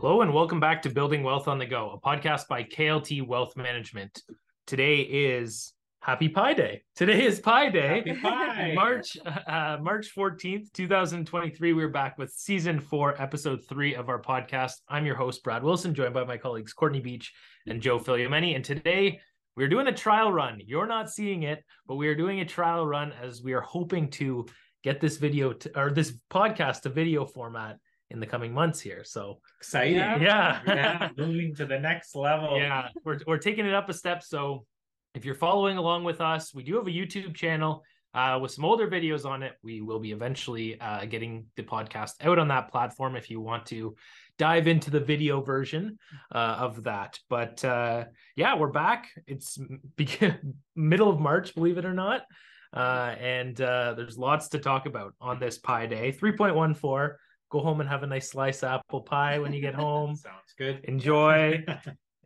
Hello 0.00 0.22
and 0.22 0.32
welcome 0.32 0.60
back 0.60 0.80
to 0.80 0.88
Building 0.88 1.22
Wealth 1.22 1.46
on 1.46 1.58
the 1.58 1.66
Go, 1.66 1.90
a 1.90 2.00
podcast 2.00 2.48
by 2.48 2.62
KLT 2.64 3.26
Wealth 3.26 3.54
Management. 3.54 4.22
Today 4.66 5.00
is 5.00 5.74
Happy 6.00 6.26
Pi 6.26 6.54
Day. 6.54 6.80
Today 6.96 7.26
is 7.26 7.38
Pi 7.38 7.68
Day. 7.68 8.16
March 8.74 9.18
uh, 9.26 9.76
March 9.82 10.08
14th, 10.16 10.72
2023. 10.72 11.74
We're 11.74 11.90
back 11.90 12.16
with 12.16 12.30
season 12.30 12.80
4, 12.80 13.20
episode 13.20 13.60
3 13.68 13.94
of 13.94 14.08
our 14.08 14.22
podcast. 14.22 14.76
I'm 14.88 15.04
your 15.04 15.16
host 15.16 15.44
Brad 15.44 15.62
Wilson, 15.62 15.94
joined 15.94 16.14
by 16.14 16.24
my 16.24 16.38
colleagues 16.38 16.72
Courtney 16.72 17.00
Beach 17.00 17.34
and 17.66 17.82
Joe 17.82 17.98
Filiomeni, 17.98 18.56
and 18.56 18.64
today 18.64 19.20
we're 19.54 19.68
doing 19.68 19.88
a 19.88 19.92
trial 19.92 20.32
run. 20.32 20.62
You're 20.64 20.86
not 20.86 21.10
seeing 21.10 21.42
it, 21.42 21.62
but 21.86 21.96
we 21.96 22.08
are 22.08 22.14
doing 22.14 22.40
a 22.40 22.46
trial 22.46 22.86
run 22.86 23.12
as 23.22 23.42
we 23.42 23.52
are 23.52 23.60
hoping 23.60 24.08
to 24.12 24.46
get 24.82 24.98
this 24.98 25.18
video 25.18 25.52
to, 25.52 25.78
or 25.78 25.90
this 25.90 26.14
podcast 26.30 26.80
to 26.82 26.88
video 26.88 27.26
format 27.26 27.76
in 28.10 28.20
the 28.20 28.26
coming 28.26 28.52
months 28.52 28.80
here. 28.80 29.02
So 29.04 29.40
Exciting. 29.58 29.96
yeah, 29.96 30.60
Yeah, 30.66 31.08
moving 31.16 31.54
to 31.56 31.64
the 31.66 31.78
next 31.78 32.14
level. 32.14 32.56
yeah, 32.58 32.88
we're 33.04 33.20
we're 33.26 33.38
taking 33.38 33.66
it 33.66 33.74
up 33.74 33.88
a 33.88 33.94
step. 33.94 34.22
So 34.22 34.64
if 35.14 35.24
you're 35.24 35.34
following 35.34 35.76
along 35.76 36.04
with 36.04 36.20
us, 36.20 36.54
we 36.54 36.62
do 36.62 36.76
have 36.76 36.86
a 36.86 36.90
YouTube 36.90 37.34
channel 37.34 37.82
uh, 38.14 38.38
with 38.42 38.50
some 38.50 38.64
older 38.64 38.88
videos 38.88 39.24
on 39.24 39.42
it. 39.42 39.52
We 39.62 39.80
will 39.80 40.00
be 40.00 40.12
eventually 40.12 40.80
uh, 40.80 41.04
getting 41.04 41.46
the 41.56 41.62
podcast 41.62 42.14
out 42.22 42.38
on 42.38 42.48
that 42.48 42.70
platform 42.70 43.16
if 43.16 43.30
you 43.30 43.40
want 43.40 43.66
to 43.66 43.94
dive 44.38 44.66
into 44.66 44.90
the 44.90 45.00
video 45.00 45.40
version 45.42 45.98
uh, 46.34 46.38
of 46.58 46.82
that. 46.84 47.18
But 47.28 47.64
uh, 47.64 48.04
yeah, 48.36 48.56
we're 48.56 48.68
back. 48.72 49.08
It's 49.26 49.58
be- 49.96 50.08
middle 50.74 51.10
of 51.10 51.20
March, 51.20 51.54
believe 51.54 51.78
it 51.78 51.84
or 51.84 51.94
not. 51.94 52.22
Uh, 52.72 53.14
and 53.20 53.60
uh, 53.60 53.94
there's 53.94 54.16
lots 54.16 54.48
to 54.50 54.58
talk 54.58 54.86
about 54.86 55.14
on 55.20 55.40
this 55.40 55.58
Pi 55.58 55.86
Day. 55.86 56.12
3.14. 56.12 57.14
Go 57.50 57.60
home 57.60 57.80
and 57.80 57.88
have 57.88 58.02
a 58.02 58.06
nice 58.06 58.30
slice 58.30 58.62
of 58.62 58.80
apple 58.80 59.00
pie 59.02 59.38
when 59.38 59.52
you 59.52 59.60
get 59.60 59.74
home. 59.86 60.16
Sounds 60.16 60.54
good. 60.56 60.84
enjoy. 60.84 61.64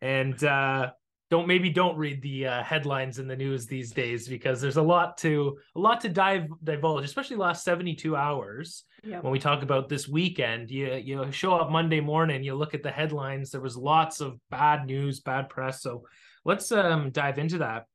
And 0.03 0.43
uh 0.45 0.91
don't 1.31 1.49
maybe 1.49 1.71
don't 1.71 1.97
read 1.97 2.21
the 2.21 2.47
uh, 2.47 2.63
headlines 2.63 3.19
in 3.19 3.27
the 3.27 3.35
news 3.35 3.67
these 3.67 3.91
days 3.91 4.29
because 4.29 4.61
there's 4.61 4.77
a 4.77 4.83
lot 4.83 5.17
to 5.19 5.57
a 5.75 5.81
lot 5.81 6.01
to 6.03 6.09
dive 6.11 6.49
divulge 6.63 7.05
especially 7.05 7.37
last 7.37 7.65
72 7.65 8.15
hours. 8.15 8.85
Yeah. 9.03 9.21
when 9.21 9.33
we 9.33 9.39
talk 9.39 9.63
about 9.63 9.89
this 9.89 10.07
weekend 10.07 10.71
you 10.71 10.95
you 10.95 11.33
show 11.33 11.55
up 11.55 11.71
monday 11.71 12.01
morning 12.01 12.43
you 12.43 12.55
look 12.55 12.75
at 12.75 12.83
the 12.83 12.91
headlines 12.91 13.51
there 13.51 13.61
was 13.61 13.77
lots 13.77 14.21
of 14.21 14.39
bad 14.51 14.87
news 14.87 15.21
bad 15.21 15.49
press. 15.49 15.81
So 15.81 16.03
let's 16.45 16.71
um 16.71 17.11
dive 17.11 17.39
into 17.39 17.59
that. 17.59 17.87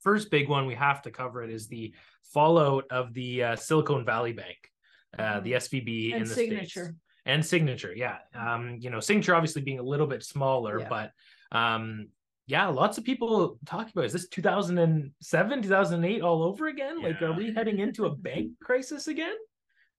First 0.00 0.30
big 0.30 0.48
one 0.48 0.66
we 0.66 0.76
have 0.76 1.02
to 1.02 1.10
cover 1.10 1.42
it 1.42 1.50
is 1.50 1.66
the 1.66 1.92
fallout 2.32 2.84
of 2.90 3.12
the 3.12 3.42
uh, 3.42 3.56
silicon 3.56 4.04
valley 4.04 4.32
bank 4.32 4.70
uh, 5.18 5.40
the 5.40 5.52
svb 5.52 6.12
And 6.12 6.22
in 6.22 6.28
the 6.28 6.34
signature. 6.34 6.84
States 6.84 6.96
and 7.26 7.44
signature 7.44 7.92
yeah. 7.94 8.18
Um 8.34 8.76
you 8.80 8.90
know 8.90 9.00
signature 9.00 9.34
obviously 9.34 9.62
being 9.62 9.78
a 9.80 9.82
little 9.82 10.06
bit 10.06 10.22
smaller 10.22 10.80
Yeah. 10.80 10.88
but 10.88 11.10
um 11.52 12.08
yeah 12.46 12.68
lots 12.68 12.98
of 12.98 13.04
people 13.04 13.58
talking 13.66 13.90
about 13.94 14.04
is 14.04 14.12
this 14.12 14.28
2007 14.28 15.62
2008 15.62 16.22
all 16.22 16.42
over 16.44 16.68
again? 16.68 17.02
Like 17.02 17.20
are 17.22 17.32
we 17.32 17.52
heading 17.52 17.80
into 17.80 18.06
a 18.06 18.14
bank 18.14 18.52
crisis 18.62 19.08
again? 19.08 19.34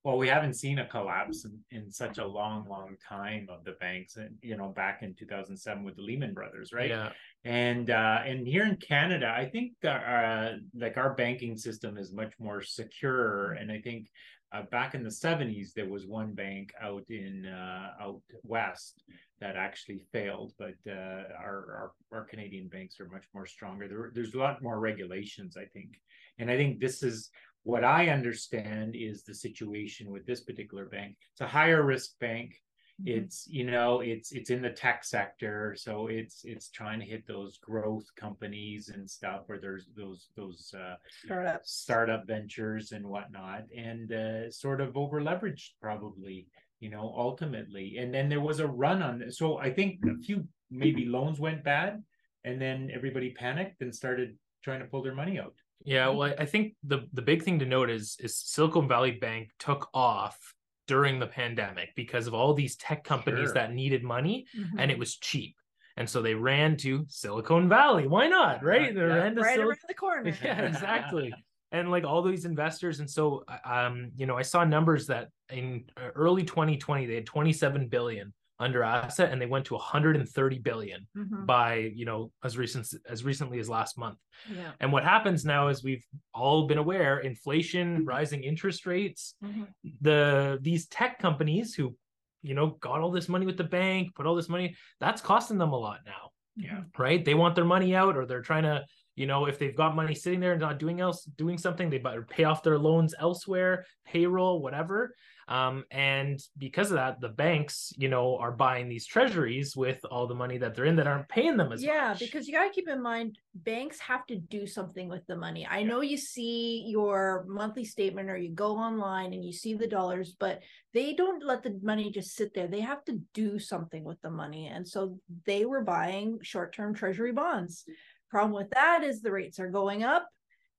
Well, 0.03 0.17
we 0.17 0.29
haven't 0.29 0.53
seen 0.53 0.79
a 0.79 0.85
collapse 0.87 1.43
in, 1.43 1.59
in 1.71 1.91
such 1.91 2.17
a 2.17 2.25
long, 2.25 2.65
long 2.69 2.95
time 3.09 3.47
of 3.49 3.65
the 3.65 3.73
banks, 3.73 4.15
and 4.15 4.37
you 4.41 4.55
know, 4.55 4.69
back 4.69 5.03
in 5.03 5.13
2007 5.15 5.83
with 5.83 5.97
the 5.97 6.01
Lehman 6.01 6.33
Brothers, 6.33 6.71
right? 6.71 6.89
yeah. 6.89 7.09
And 7.43 7.89
uh, 7.89 8.19
and 8.25 8.47
here 8.47 8.63
in 8.63 8.77
Canada, 8.77 9.33
I 9.35 9.49
think 9.49 9.73
uh, 9.83 10.51
like 10.73 10.95
our 10.95 11.13
banking 11.15 11.57
system 11.57 11.97
is 11.97 12.13
much 12.13 12.31
more 12.39 12.61
secure, 12.61 13.53
and 13.53 13.69
I 13.69 13.81
think 13.81 14.07
uh, 14.53 14.63
back 14.71 14.95
in 14.95 15.03
the 15.03 15.09
70s 15.09 15.73
there 15.73 15.89
was 15.89 16.05
one 16.05 16.33
bank 16.33 16.73
out 16.81 17.03
in 17.09 17.45
uh, 17.45 17.89
out 18.01 18.21
west 18.43 19.03
that 19.39 19.55
actually 19.55 19.99
failed, 20.11 20.53
but 20.57 20.75
uh, 20.89 21.23
our, 21.39 21.91
our 22.11 22.19
our 22.19 22.25
Canadian 22.25 22.67
banks 22.67 22.99
are 22.99 23.09
much 23.09 23.25
more 23.33 23.45
stronger. 23.45 23.87
There, 23.87 24.11
there's 24.13 24.33
a 24.33 24.39
lot 24.39 24.63
more 24.63 24.79
regulations, 24.79 25.57
I 25.57 25.65
think, 25.65 25.99
and 26.39 26.49
I 26.49 26.57
think 26.57 26.79
this 26.79 27.03
is 27.03 27.29
what 27.63 27.83
I 27.83 28.07
understand 28.07 28.95
is 28.95 29.23
the 29.23 29.35
situation 29.35 30.09
with 30.09 30.25
this 30.25 30.41
particular 30.41 30.85
bank. 30.85 31.17
It's 31.33 31.41
a 31.41 31.47
higher 31.47 31.83
risk 31.83 32.17
bank 32.19 32.55
Mm-hmm. 32.99 33.19
it's 33.19 33.47
you 33.47 33.63
know 33.63 33.99
it's 33.99 34.31
it's 34.31 34.49
in 34.49 34.59
the 34.59 34.71
tech 34.71 35.03
sector 35.03 35.75
so 35.77 36.07
it's 36.07 36.41
it's 36.45 36.71
trying 36.71 36.99
to 36.99 37.05
hit 37.05 37.27
those 37.27 37.59
growth 37.59 38.07
companies 38.15 38.89
and 38.89 39.07
stuff 39.07 39.41
where 39.45 39.59
there's 39.59 39.85
those 39.95 40.29
those 40.35 40.73
uh, 40.75 40.95
startups. 41.23 41.71
startup 41.71 42.25
ventures 42.25 42.93
and 42.93 43.05
whatnot 43.05 43.65
and 43.75 44.11
uh, 44.11 44.49
sort 44.49 44.81
of 44.81 44.97
over 44.97 45.21
leveraged 45.21 45.73
probably 45.79 46.47
you 46.79 46.89
know 46.89 47.13
ultimately 47.15 47.97
and 47.99 48.11
then 48.11 48.29
there 48.29 48.41
was 48.41 48.59
a 48.59 48.67
run 48.67 49.03
on 49.03 49.31
so 49.31 49.59
i 49.59 49.71
think 49.71 49.99
a 50.05 50.17
few 50.23 50.47
maybe 50.71 51.05
loans 51.05 51.39
went 51.39 51.63
bad 51.63 52.01
and 52.45 52.59
then 52.59 52.89
everybody 52.91 53.29
panicked 53.29 53.79
and 53.81 53.93
started 53.93 54.35
trying 54.63 54.79
to 54.79 54.85
pull 54.87 55.03
their 55.03 55.13
money 55.13 55.39
out 55.39 55.53
yeah 55.85 56.07
well 56.07 56.33
i 56.39 56.45
think 56.45 56.73
the 56.83 57.07
the 57.13 57.21
big 57.21 57.43
thing 57.43 57.59
to 57.59 57.65
note 57.65 57.91
is 57.91 58.17
is 58.21 58.35
silicon 58.35 58.87
valley 58.87 59.11
bank 59.11 59.51
took 59.59 59.87
off 59.93 60.55
during 60.87 61.19
the 61.19 61.27
pandemic 61.27 61.93
because 61.95 62.27
of 62.27 62.33
all 62.33 62.53
these 62.53 62.75
tech 62.77 63.03
companies 63.03 63.47
Sure. 63.49 63.53
that 63.55 63.73
needed 63.73 64.03
money 64.03 64.45
Mhm. 64.57 64.75
and 64.79 64.89
it 64.91 64.97
was 64.97 65.17
cheap 65.17 65.55
and 65.97 66.09
so 66.09 66.21
they 66.21 66.33
ran 66.35 66.77
to 66.77 67.05
silicon 67.09 67.67
valley 67.69 68.07
why 68.07 68.27
not 68.27 68.63
right 68.63 68.93
they 68.95 68.99
Yeah. 69.01 69.07
ran 69.07 69.35
to 69.35 69.41
right 69.41 69.55
Sil- 69.59 69.67
around 69.69 69.79
the 69.87 69.93
corner. 69.93 70.29
yeah 70.43 70.61
exactly 70.61 71.33
and 71.71 71.91
like 71.91 72.05
all 72.05 72.21
these 72.21 72.45
investors 72.45 72.99
and 73.01 73.09
so 73.09 73.43
um 73.65 74.11
you 74.15 74.25
know 74.25 74.37
i 74.37 74.41
saw 74.41 74.63
numbers 74.63 75.07
that 75.07 75.29
in 75.49 75.83
uh, 75.97 76.09
early 76.15 76.43
2020 76.43 77.05
they 77.05 77.15
had 77.15 77.25
27 77.25 77.87
billion 77.89 78.33
under 78.59 78.83
asset 78.83 79.31
and 79.31 79.41
they 79.41 79.45
went 79.45 79.65
to 79.65 79.75
130 79.75 80.59
billion 80.59 81.07
Mhm. 81.15 81.45
by 81.45 81.75
you 81.75 82.05
know 82.05 82.31
as 82.43 82.57
recent 82.57 82.87
as 83.07 83.23
recently 83.23 83.59
as 83.59 83.69
last 83.69 83.97
month 83.97 84.17
Yeah. 84.53 84.71
and 84.79 84.91
what 84.91 85.03
happens 85.03 85.45
now 85.45 85.67
is 85.67 85.83
we've 85.83 86.05
all 86.33 86.65
been 86.67 86.77
aware 86.79 87.19
inflation 87.19 88.05
rising 88.05 88.43
interest 88.43 88.85
rates 88.85 89.35
Mhm. 89.43 89.67
the 90.01 90.57
these 90.61 90.87
tech 90.87 91.19
companies 91.19 91.75
who 91.75 91.95
you 92.41 92.55
know 92.55 92.67
got 92.79 92.99
all 93.01 93.11
this 93.11 93.29
money 93.29 93.45
with 93.45 93.57
the 93.57 93.63
bank 93.63 94.15
put 94.15 94.25
all 94.25 94.35
this 94.35 94.49
money 94.49 94.75
that's 94.99 95.21
costing 95.21 95.57
them 95.57 95.71
a 95.73 95.77
lot 95.77 95.99
now 96.05 96.31
Yeah. 96.55 96.83
right 96.97 97.23
they 97.23 97.35
want 97.35 97.55
their 97.55 97.65
money 97.65 97.95
out 97.95 98.17
or 98.17 98.25
they're 98.25 98.41
trying 98.41 98.63
to 98.63 98.85
you 99.15 99.27
know 99.27 99.45
if 99.45 99.59
they've 99.59 99.75
got 99.75 99.95
money 99.95 100.15
sitting 100.15 100.39
there 100.39 100.53
and 100.53 100.61
not 100.61 100.79
doing 100.79 100.99
else 100.99 101.23
doing 101.23 101.57
something 101.59 101.89
they 101.89 101.97
better 101.99 102.23
pay 102.23 102.43
off 102.45 102.63
their 102.63 102.79
loans 102.79 103.13
elsewhere 103.19 103.85
payroll 104.05 104.61
whatever 104.61 105.13
um, 105.47 105.85
and 105.91 106.41
because 106.57 106.91
of 106.91 106.95
that 106.97 107.21
the 107.21 107.29
banks 107.29 107.93
you 107.97 108.09
know 108.09 108.37
are 108.37 108.51
buying 108.51 108.89
these 108.89 109.05
treasuries 109.05 109.75
with 109.75 109.99
all 110.11 110.27
the 110.27 110.35
money 110.35 110.57
that 110.57 110.75
they're 110.75 110.85
in 110.85 110.95
that 110.97 111.07
aren't 111.07 111.29
paying 111.29 111.57
them 111.57 111.71
as 111.71 111.83
Yeah, 111.83 112.09
much 112.09 112.19
because 112.19 112.47
you 112.47 112.53
got 112.53 112.65
to 112.65 112.73
keep 112.73 112.87
in 112.89 113.01
mind 113.01 113.37
banks 113.55 113.99
have 113.99 114.25
to 114.27 114.35
do 114.35 114.67
something 114.67 115.07
with 115.09 115.25
the 115.27 115.35
money. 115.35 115.67
I 115.69 115.83
know 115.83 116.01
you 116.01 116.17
see 116.17 116.85
your 116.87 117.45
monthly 117.47 117.85
statement 117.85 118.29
or 118.29 118.37
you 118.37 118.51
go 118.51 118.77
online 118.77 119.33
and 119.33 119.43
you 119.43 119.53
see 119.53 119.73
the 119.73 119.87
dollars, 119.87 120.35
but 120.39 120.61
they 120.93 121.13
don't 121.13 121.43
let 121.43 121.63
the 121.63 121.79
money 121.81 122.11
just 122.11 122.35
sit 122.35 122.53
there. 122.53 122.67
They 122.67 122.81
have 122.81 123.03
to 123.05 123.19
do 123.33 123.59
something 123.59 124.03
with 124.03 124.21
the 124.21 124.29
money. 124.29 124.67
And 124.67 124.87
so 124.87 125.19
they 125.45 125.65
were 125.65 125.83
buying 125.83 126.39
short 126.43 126.73
term 126.73 126.93
treasury 126.93 127.31
bonds. 127.31 127.83
Problem 128.29 128.53
with 128.53 128.69
that 128.71 129.03
is 129.03 129.21
the 129.21 129.31
rates 129.31 129.59
are 129.59 129.69
going 129.69 130.03
up. 130.03 130.27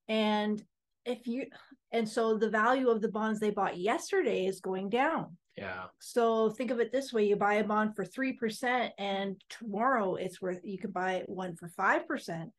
And 0.09 0.63
if 1.05 1.27
you, 1.27 1.47
and 1.93 2.09
so 2.09 2.37
the 2.37 2.51
value 2.51 2.89
of 2.89 3.01
the 3.01 3.09
bonds 3.09 3.41
they 3.41 3.51
bought 3.51 3.79
yesterday 3.79 4.47
is 4.47 4.61
going 4.61 4.89
down. 4.89 5.37
yeah 5.57 5.85
So 5.99 6.51
think 6.51 6.71
of 6.71 6.81
it 6.81 6.93
this 6.93 7.13
way: 7.13 7.27
you 7.27 7.37
buy 7.37 7.55
a 7.55 7.65
bond 7.65 7.97
for 7.97 8.05
three 8.05 8.35
percent, 8.35 8.93
and 8.99 9.37
tomorrow 9.49 10.17
it's 10.17 10.41
worth 10.41 10.61
you 10.65 10.79
can 10.79 10.91
buy 10.91 11.25
one 11.27 11.57
for 11.57 11.69
five 11.69 12.07
percent. 12.07 12.51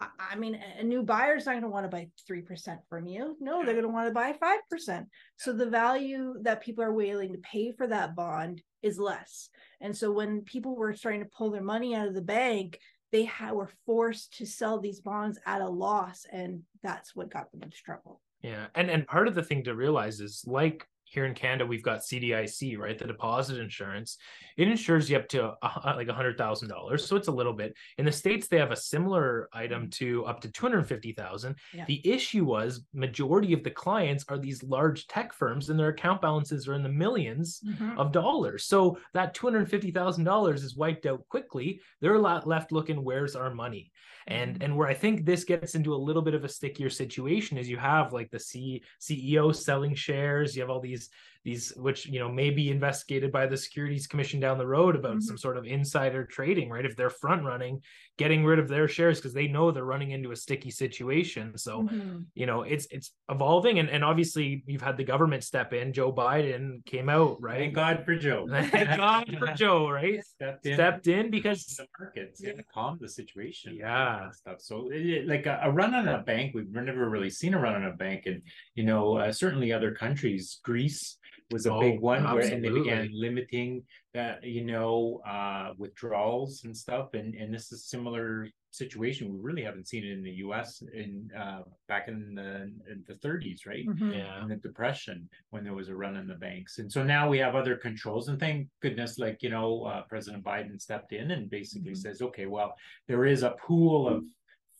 I, 0.00 0.08
I 0.32 0.36
mean, 0.36 0.60
a 0.78 0.84
new 0.84 1.02
buyer's 1.02 1.46
not 1.46 1.52
going 1.52 1.62
to 1.62 1.68
want 1.68 1.84
to 1.84 1.96
buy 1.96 2.08
three 2.26 2.42
percent 2.42 2.80
from 2.88 3.06
you. 3.06 3.36
No, 3.40 3.64
they're 3.64 3.74
going 3.74 3.82
to 3.86 3.92
want 3.92 4.08
to 4.08 4.14
buy 4.14 4.32
five 4.38 4.60
percent. 4.70 5.08
So 5.36 5.52
the 5.52 5.70
value 5.70 6.34
that 6.42 6.62
people 6.62 6.84
are 6.84 6.92
willing 6.92 7.32
to 7.32 7.38
pay 7.40 7.72
for 7.72 7.86
that 7.88 8.14
bond 8.14 8.62
is 8.82 8.98
less. 8.98 9.50
And 9.80 9.96
so 9.96 10.12
when 10.12 10.42
people 10.42 10.76
were 10.76 10.94
starting 10.94 11.22
to 11.22 11.30
pull 11.36 11.50
their 11.50 11.62
money 11.62 11.96
out 11.96 12.06
of 12.08 12.14
the 12.14 12.22
bank, 12.22 12.78
they 13.10 13.24
ha- 13.24 13.52
were 13.52 13.70
forced 13.86 14.36
to 14.38 14.46
sell 14.46 14.78
these 14.78 15.00
bonds 15.00 15.38
at 15.46 15.62
a 15.62 15.68
loss, 15.68 16.26
and 16.30 16.62
that's 16.82 17.16
what 17.16 17.32
got 17.32 17.50
them 17.50 17.62
into 17.62 17.76
trouble. 17.84 18.20
Yeah, 18.42 18.66
and 18.74 18.90
and 18.90 19.06
part 19.06 19.28
of 19.28 19.34
the 19.34 19.42
thing 19.42 19.64
to 19.64 19.74
realize 19.74 20.20
is 20.20 20.44
like 20.46 20.86
here 21.10 21.24
in 21.24 21.34
Canada, 21.34 21.64
we've 21.64 21.82
got 21.82 22.00
CDIC, 22.00 22.78
right? 22.78 22.98
The 22.98 23.06
deposit 23.06 23.58
insurance. 23.58 24.18
It 24.56 24.68
insures 24.68 25.08
you 25.08 25.16
up 25.16 25.28
to 25.28 25.54
a, 25.62 25.94
like 25.96 26.08
a 26.08 26.12
hundred 26.12 26.36
thousand 26.36 26.68
dollars, 26.68 27.06
so 27.06 27.16
it's 27.16 27.28
a 27.28 27.32
little 27.32 27.52
bit. 27.52 27.74
In 27.96 28.04
the 28.04 28.12
states, 28.12 28.46
they 28.46 28.58
have 28.58 28.72
a 28.72 28.76
similar 28.76 29.48
item 29.52 29.82
mm-hmm. 29.82 29.90
to 29.90 30.26
up 30.26 30.40
to 30.42 30.50
two 30.50 30.66
hundred 30.66 30.86
fifty 30.86 31.12
thousand. 31.12 31.56
Yeah. 31.72 31.84
The 31.86 32.06
issue 32.08 32.44
was 32.44 32.84
majority 32.92 33.52
of 33.52 33.64
the 33.64 33.70
clients 33.70 34.24
are 34.28 34.38
these 34.38 34.62
large 34.62 35.06
tech 35.06 35.32
firms, 35.32 35.70
and 35.70 35.78
their 35.78 35.88
account 35.88 36.20
balances 36.20 36.68
are 36.68 36.74
in 36.74 36.82
the 36.82 36.88
1000000s 36.88 37.64
mm-hmm. 37.64 37.98
of 37.98 38.12
dollars. 38.12 38.64
So 38.64 38.98
that 39.14 39.34
two 39.34 39.46
hundred 39.46 39.70
fifty 39.70 39.90
thousand 39.90 40.24
dollars 40.24 40.62
is 40.62 40.76
wiped 40.76 41.06
out 41.06 41.26
quickly. 41.28 41.80
They're 42.00 42.14
a 42.14 42.20
lot 42.20 42.46
left 42.46 42.72
looking, 42.72 43.02
where's 43.02 43.34
our 43.34 43.54
money? 43.54 43.90
And 44.28 44.56
Mhm. 44.56 44.62
and 44.62 44.76
where 44.76 44.88
I 44.88 44.94
think 44.94 45.24
this 45.24 45.44
gets 45.44 45.74
into 45.74 45.94
a 45.94 45.96
little 45.96 46.22
bit 46.22 46.34
of 46.34 46.44
a 46.44 46.48
stickier 46.48 46.90
situation 46.90 47.58
is 47.58 47.68
you 47.68 47.78
have 47.78 48.12
like 48.12 48.30
the 48.30 48.38
C 48.40 48.82
CEO 49.00 49.52
selling 49.52 49.94
shares, 49.94 50.54
you 50.54 50.62
have 50.62 50.70
all 50.70 50.80
these 50.80 51.10
these 51.44 51.72
which 51.76 52.06
you 52.06 52.18
know 52.20 52.30
may 52.30 52.50
be 52.50 52.70
investigated 52.70 53.32
by 53.32 53.46
the 53.46 53.56
securities 53.56 54.06
commission 54.06 54.38
down 54.40 54.58
the 54.58 54.66
road 54.66 54.96
about 54.96 55.22
Mhm. 55.22 55.22
some 55.22 55.38
sort 55.38 55.56
of 55.56 55.64
insider 55.66 56.24
trading 56.26 56.68
right 56.70 56.84
if 56.84 56.94
they're 56.96 57.10
front 57.10 57.42
running 57.44 57.80
getting 58.18 58.44
rid 58.44 58.58
of 58.58 58.68
their 58.68 58.86
shares 58.88 59.18
because 59.18 59.32
they 59.32 59.46
know 59.48 59.70
they're 59.70 59.84
running 59.84 60.10
into 60.10 60.32
a 60.32 60.36
sticky 60.36 60.70
situation 60.70 61.56
so 61.56 61.84
Mhm. 61.84 62.24
you 62.34 62.46
know 62.46 62.62
it's 62.62 62.86
it's 62.90 63.12
evolving 63.30 63.78
and, 63.78 63.88
and 63.88 64.04
obviously 64.04 64.62
you've 64.66 64.82
had 64.82 64.96
the 64.96 65.04
government 65.04 65.42
step 65.44 65.72
in 65.72 65.92
joe 65.92 66.12
biden 66.12 66.84
came 66.84 67.08
out 67.08 67.40
right 67.40 67.58
Thank 67.62 67.74
God 67.74 68.02
for 68.04 68.16
Joe. 68.16 68.46
Thank 68.50 68.96
God 68.96 69.24
for 69.38 69.46
joe 69.54 69.88
right 69.90 70.22
Stepped 70.24 70.66
in. 70.66 70.74
stepped 70.74 71.06
in 71.06 71.30
because 71.30 71.64
the 71.76 71.86
markets 71.98 72.40
yeah. 72.44 72.52
calm 72.74 72.98
the 73.00 73.08
situation 73.08 73.74
Yeah. 73.76 74.30
stuff 74.32 74.60
so 74.60 74.90
it- 74.92 75.26
like 75.26 75.46
a, 75.46 75.60
a 75.62 75.70
run 75.70 75.94
on 75.94 76.08
a 76.08 76.18
bank 76.18 76.54
we've 76.54 76.68
never 76.70 77.08
really 77.08 77.30
seen 77.30 77.54
a 77.54 77.58
run 77.60 77.74
on 77.76 77.84
a 77.84 77.92
bank 77.94 78.26
and 78.26 78.42
you 78.74 78.84
know 78.84 79.16
uh, 79.16 79.32
certainly 79.32 79.72
other 79.72 79.92
countries 79.94 80.60
greece 80.64 81.16
was 81.50 81.66
a 81.66 81.70
big 81.80 81.96
Oh, 81.98 82.00
one 82.00 82.24
where 82.24 82.40
and 82.40 82.62
they 82.64 82.68
began 82.70 83.08
limiting 83.12 83.82
that 84.14 84.44
you 84.44 84.64
know 84.64 85.20
uh 85.26 85.72
withdrawals 85.78 86.64
and 86.64 86.76
stuff. 86.76 87.14
And 87.14 87.34
and 87.34 87.52
this 87.52 87.72
is 87.72 87.80
a 87.80 87.88
similar 87.88 88.48
situation 88.70 89.32
we 89.32 89.40
really 89.40 89.62
haven't 89.62 89.88
seen 89.88 90.04
it 90.04 90.12
in 90.12 90.22
the 90.22 90.30
us 90.32 90.82
in 90.92 91.30
uh 91.36 91.62
back 91.88 92.06
in 92.08 92.34
the 92.34 92.64
in 92.90 93.02
the 93.06 93.14
30s 93.14 93.66
right? 93.66 93.86
Mhm. 93.86 94.14
yeah. 94.14 94.42
In 94.42 94.48
the 94.48 94.56
depression 94.56 95.28
when 95.50 95.64
there 95.64 95.74
was 95.74 95.88
a 95.88 95.96
run 95.96 96.16
on 96.16 96.26
the 96.26 96.34
banks. 96.34 96.78
And 96.78 96.92
so 96.92 97.02
now 97.02 97.28
we 97.28 97.38
have 97.38 97.54
other 97.54 97.76
controls. 97.76 98.28
And 98.28 98.38
thank 98.38 98.68
goodness 98.80 99.18
like 99.18 99.42
you 99.42 99.48
know 99.50 99.84
uh, 99.84 100.02
president 100.02 100.44
biden 100.44 100.80
stepped 100.80 101.12
in 101.12 101.30
and 101.30 101.48
basically 101.48 101.92
Mhm. 101.92 101.96
says 101.96 102.20
okay 102.22 102.46
well 102.46 102.74
there 103.06 103.24
is 103.24 103.42
a 103.42 103.56
pool 103.66 104.06
of 104.06 104.24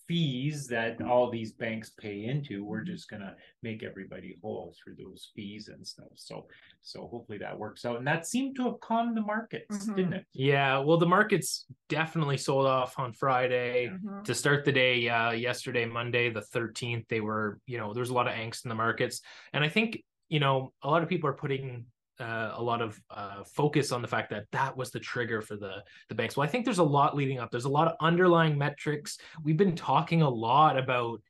fees 0.09 0.67
that 0.67 1.01
all 1.03 1.31
these 1.31 1.53
banks 1.53 1.91
pay 1.91 2.25
into 2.25 2.65
we're 2.65 2.83
just 2.83 3.09
going 3.11 3.21
to 3.23 3.37
make 3.63 3.83
everybody 3.83 4.37
whole 4.43 4.75
through 4.83 4.97
those 4.97 5.31
fees 5.37 5.69
and 5.69 5.87
stuff. 5.87 6.09
So 6.17 6.47
so 6.81 7.07
hopefully 7.09 7.39
that 7.39 7.57
works 7.59 7.85
out. 7.85 7.99
And 7.99 8.07
that 8.07 8.27
seemed 8.27 8.57
to 8.57 8.65
have 8.65 8.81
calmed 8.81 9.17
the 9.17 9.21
markets 9.21 9.87
Mhm. 9.87 9.97
didn't 9.97 10.13
it? 10.15 10.27
Yeah 10.33 10.79
well 10.79 10.97
the 10.99 11.07
markets 11.07 11.67
definitely 11.89 12.39
sold 12.39 12.67
off 12.67 12.99
on 12.99 13.13
friday 13.13 13.89
Mhm. 13.89 14.25
to 14.25 14.35
start 14.35 14.65
the 14.65 14.73
day 14.73 15.09
uh 15.09 15.33
yesterday 15.33 15.85
monday 15.85 16.31
the 16.31 16.41
13th 16.41 17.07
they 17.09 17.21
were 17.21 17.61
you 17.67 17.77
know 17.79 17.93
there's 17.93 18.11
a 18.11 18.15
lot 18.15 18.27
of 18.29 18.35
angst 18.35 18.65
in 18.65 18.69
the 18.71 18.75
markets. 18.75 19.21
And 19.53 19.63
i 19.63 19.69
think 19.69 20.03
you 20.29 20.41
know 20.41 20.73
a 20.83 20.89
lot 20.89 21.03
of 21.03 21.09
people 21.09 21.29
are 21.29 21.35
putting 21.35 21.87
uh, 22.21 22.53
a 22.55 22.63
lot 22.63 22.83
of 22.83 23.01
uh, 23.11 23.45
focus 23.45 23.93
on 23.93 24.03
the 24.03 24.09
fact 24.09 24.31
that 24.31 24.45
that 24.53 24.77
was 24.77 24.91
the 24.91 25.01
trigger 25.01 25.41
for 25.41 25.57
the 25.57 25.83
the 26.09 26.15
banks. 26.15 26.37
Well 26.37 26.47
i 26.47 26.51
think 26.51 26.65
there's 26.65 26.79
a 26.79 26.85
lot 26.85 27.17
leading 27.17 27.39
up. 27.39 27.51
There's 27.51 27.65
a 27.65 27.69
lot 27.69 27.89
of 27.89 27.97
underlying 28.01 28.59
metrics. 28.59 29.19
We've 29.43 29.57
been 29.57 29.77
talking 29.77 30.23
a 30.23 30.29
lot 30.29 30.79
about 30.79 31.21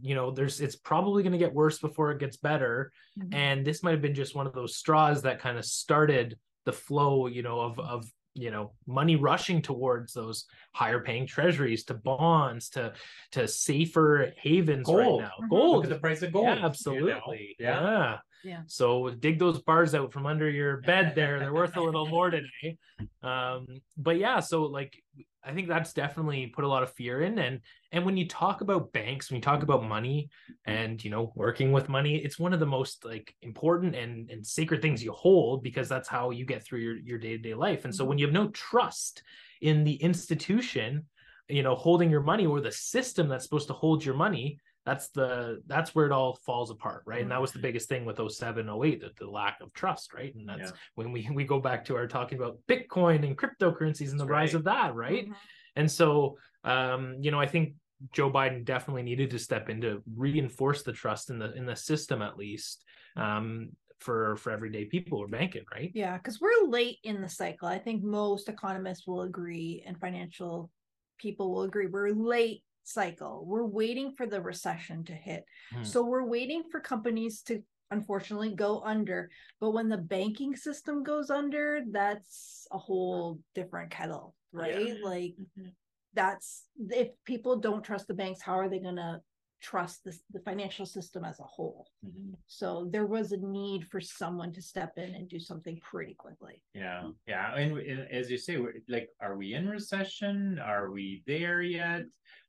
you 0.00 0.14
know 0.14 0.30
there's 0.30 0.60
it's 0.60 0.76
probably 0.76 1.22
going 1.22 1.32
to 1.32 1.38
get 1.38 1.52
worse 1.52 1.78
before 1.78 2.10
it 2.10 2.18
gets 2.18 2.36
better. 2.36 2.90
Mhm. 3.18 3.34
and 3.34 3.64
this 3.64 3.82
might 3.82 3.92
have 3.92 4.02
been 4.02 4.14
just 4.14 4.34
one 4.34 4.46
of 4.46 4.52
those 4.54 4.76
straws 4.76 5.22
that 5.22 5.38
kind 5.40 5.56
of 5.58 5.64
started 5.64 6.36
the 6.64 6.72
flow 6.72 7.26
you 7.26 7.42
know 7.42 7.60
of 7.60 7.78
of 7.78 8.10
you 8.34 8.50
know 8.50 8.72
money 8.86 9.16
rushing 9.16 9.62
towards 9.62 10.12
those 10.12 10.46
higher 10.72 10.98
paying 11.00 11.26
treasuries 11.26 11.84
to 11.84 11.94
bonds 11.94 12.68
to 12.68 12.92
to 13.30 13.46
safer 13.46 14.32
havens 14.36 14.88
right 14.88 15.04
Gold. 15.04 15.22
now 15.22 15.30
Mhm. 15.40 15.48
gold 15.48 15.76
look 15.76 15.84
at 15.84 15.90
the 15.90 15.98
price 16.00 16.22
of 16.22 16.32
gold 16.32 16.48
you 16.48 16.54
know? 16.56 16.66
absolutely 16.66 17.56
yeah 17.58 17.80
yeah 17.80 18.18
Yeah. 18.42 18.62
so 18.66 19.10
dig 19.10 19.38
those 19.38 19.62
bars 19.62 19.94
out 19.94 20.12
from 20.12 20.26
under 20.26 20.50
your 20.50 20.78
bed 20.78 21.14
there 21.14 21.38
they're 21.38 21.54
worth 21.54 21.76
a 21.76 21.80
little 21.80 22.06
more 22.06 22.30
today 22.36 22.76
um 23.22 23.66
but 23.96 24.18
yeah 24.18 24.40
so 24.40 24.64
like 24.64 24.92
i 25.44 25.52
think 25.52 25.68
that's 25.68 25.92
definitely 25.92 26.46
put 26.48 26.64
a 26.64 26.68
lot 26.68 26.82
of 26.82 26.92
fear 26.92 27.22
in. 27.22 27.38
And 27.38 27.60
and 27.92 28.04
when 28.04 28.16
you 28.16 28.26
talk 28.26 28.60
about 28.60 28.92
banks 28.92 29.30
when 29.30 29.36
you 29.36 29.42
talk 29.42 29.62
about 29.62 29.84
money 29.84 30.30
and 30.64 31.02
you 31.04 31.10
know 31.10 31.32
working 31.34 31.72
with 31.72 31.88
money 31.88 32.16
it's 32.16 32.38
one 32.38 32.52
of 32.52 32.60
the 32.60 32.66
most 32.66 33.04
like 33.04 33.34
important 33.42 33.94
and 33.94 34.30
and 34.30 34.46
sacred 34.46 34.82
things 34.82 35.02
you 35.02 35.12
hold 35.12 35.62
because 35.62 35.88
that's 35.88 36.08
how 36.08 36.30
you 36.30 36.44
get 36.44 36.64
through 36.64 36.80
your 36.80 36.96
your 36.96 37.18
day-to-day 37.18 37.54
life. 37.54 37.84
And 37.84 37.94
so 37.94 38.04
when 38.04 38.18
you 38.18 38.26
have 38.26 38.34
no 38.34 38.48
trust 38.48 39.22
in 39.60 39.84
the 39.84 39.94
institution 39.94 41.04
you 41.48 41.62
know 41.62 41.74
holding 41.74 42.10
your 42.10 42.22
money 42.22 42.46
or 42.46 42.60
the 42.60 42.72
system 42.72 43.28
that's 43.28 43.44
supposed 43.44 43.68
to 43.68 43.74
hold 43.74 44.04
your 44.04 44.14
money 44.14 44.58
that's 44.86 45.08
the 45.08 45.60
that's 45.66 45.94
where 45.94 46.06
it 46.06 46.12
all 46.12 46.38
falls 46.44 46.70
apart 46.70 47.02
right 47.06 47.22
and 47.22 47.30
that 47.30 47.40
was 47.40 47.52
the 47.52 47.58
biggest 47.58 47.88
thing 47.88 48.04
with 48.04 48.18
07 48.30 48.68
08 48.68 49.00
the, 49.00 49.10
the 49.18 49.30
lack 49.30 49.60
of 49.60 49.72
trust 49.72 50.12
right 50.12 50.34
and 50.34 50.48
that's 50.48 50.70
Yeah. 50.70 50.76
when 50.94 51.12
we 51.12 51.28
we 51.32 51.44
go 51.44 51.58
back 51.60 51.84
to 51.86 51.96
our 51.96 52.06
talking 52.06 52.38
about 52.38 52.58
bitcoin 52.68 53.24
and 53.26 53.36
cryptocurrencies 53.36 54.10
and 54.10 54.20
the 54.20 54.24
That's 54.24 54.30
rise 54.30 54.54
of 54.54 54.64
that 54.64 54.94
right 54.94 55.26
Mhm. 55.28 55.34
and 55.76 55.90
so 55.90 56.36
um 56.64 57.16
you 57.20 57.30
know 57.30 57.40
i 57.40 57.46
think 57.46 57.74
joe 58.12 58.30
biden 58.30 58.64
definitely 58.64 59.02
needed 59.02 59.30
to 59.30 59.38
step 59.38 59.68
in 59.70 59.80
to 59.80 60.02
reinforce 60.16 60.82
the 60.82 60.92
trust 60.92 61.30
in 61.30 61.38
the 61.38 61.52
in 61.54 61.64
the 61.66 61.76
system 61.76 62.20
at 62.22 62.36
least 62.36 62.84
um 63.16 63.70
for 64.00 64.36
for 64.36 64.50
everyday 64.50 64.84
people 64.84 65.16
who 65.18 65.24
are 65.24 65.28
banking 65.28 65.64
right 65.74 65.90
Yeah, 65.94 66.18
because 66.18 66.38
we're 66.40 66.66
late 66.68 66.98
in 67.04 67.22
the 67.22 67.28
cycle. 67.28 67.68
I 67.68 67.78
think 67.78 68.02
most 68.02 68.50
economists 68.50 69.06
will 69.06 69.22
agree 69.22 69.82
and 69.86 69.98
financial 69.98 70.70
people 71.18 71.52
will 71.54 71.62
agree. 71.62 71.86
We're 71.86 72.10
late 72.10 72.62
cycle. 72.84 73.44
We're 73.46 73.64
waiting 73.64 74.12
for 74.16 74.26
the 74.26 74.40
recession 74.40 75.04
to 75.04 75.12
hit. 75.12 75.44
Hmm. 75.72 75.82
So 75.82 76.04
we're 76.04 76.26
waiting 76.26 76.62
for 76.70 76.80
companies 76.80 77.42
to 77.42 77.62
unfortunately 77.90 78.54
go 78.54 78.80
under. 78.84 79.30
But 79.60 79.70
when 79.70 79.88
the 79.88 79.98
banking 79.98 80.56
system 80.56 81.02
goes 81.02 81.30
under, 81.30 81.80
that's 81.90 82.66
a 82.72 82.78
whole 82.78 83.40
different 83.54 83.90
kettle, 83.90 84.34
right? 84.52 84.96
Like 85.02 85.34
that's 86.14 86.64
if 86.90 87.08
people 87.24 87.58
don't 87.58 87.84
trust 87.84 88.06
the 88.06 88.14
banks, 88.14 88.42
how 88.42 88.58
are 88.58 88.68
they 88.68 88.78
going 88.78 88.96
to 88.96 89.20
trust 89.60 90.04
this, 90.04 90.20
the 90.30 90.40
financial 90.40 90.84
system 90.84 91.24
as 91.24 91.40
a 91.40 91.44
whole? 91.44 91.86
Mhm. 92.04 92.34
So 92.46 92.88
there 92.90 93.06
was 93.06 93.32
a 93.32 93.38
need 93.38 93.86
for 93.88 94.00
someone 94.00 94.52
to 94.52 94.62
step 94.62 94.92
in 94.98 95.14
and 95.14 95.28
do 95.28 95.38
something 95.38 95.80
pretty 95.80 96.14
quickly. 96.14 96.62
Yeah, 96.74 97.10
yeah, 97.26 97.54
and, 97.54 97.78
and 97.78 98.08
as 98.10 98.30
you 98.30 98.38
say, 98.38 98.58
like, 98.88 99.08
are 99.20 99.36
we 99.36 99.54
in 99.54 99.68
recession? 99.68 100.58
Are 100.58 100.90
we 100.90 101.22
there 101.26 101.62
yet? 101.62 102.02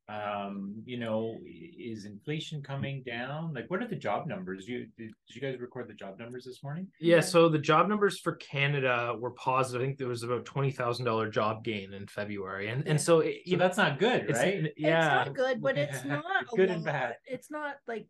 Um, 0.08 0.82
you 0.84 0.98
know, 0.98 1.36
is 1.44 2.04
inflation 2.04 2.62
coming 2.62 3.02
down? 3.04 3.52
Like, 3.52 3.68
what 3.70 3.82
are 3.82 3.88
the 3.88 3.96
job 3.96 4.28
numbers? 4.28 4.68
You 4.68 4.86
did, 4.96 5.10
did 5.26 5.34
you 5.34 5.40
guys 5.40 5.58
record 5.58 5.88
the 5.88 5.94
job 5.94 6.16
numbers 6.18 6.44
this 6.44 6.62
morning? 6.62 6.86
yeah 7.00 7.16
Yeah. 7.16 7.20
so 7.22 7.48
the 7.48 7.58
job 7.58 7.88
numbers 7.88 8.20
for 8.20 8.36
canada 8.36 9.16
were 9.18 9.32
positive 9.32 9.82
i 9.82 9.84
think 9.86 9.98
there 9.98 10.06
was 10.06 10.22
about 10.22 10.44
$20000 10.44 11.32
job 11.32 11.64
gain 11.64 11.92
in 11.92 12.06
february 12.06 12.68
and 12.68 12.86
and 12.86 13.00
so 13.00 13.20
it, 13.20 13.38
So 13.48 13.56
that's 13.56 13.76
not 13.76 13.98
good, 13.98 14.26
it's, 14.30 14.38
right? 14.38 14.72
yeah 14.76 15.18
It's 15.22 15.26
not 15.26 15.34
good, 15.34 15.60
but 15.60 15.76
it's 15.76 16.04
Yeah. 16.04 16.14
not 16.22 16.42
a 16.52 16.56
Good 16.56 16.70
and 16.70 16.84
bad. 16.84 17.16
It's 17.26 17.50
not 17.50 17.76
like 17.88 18.06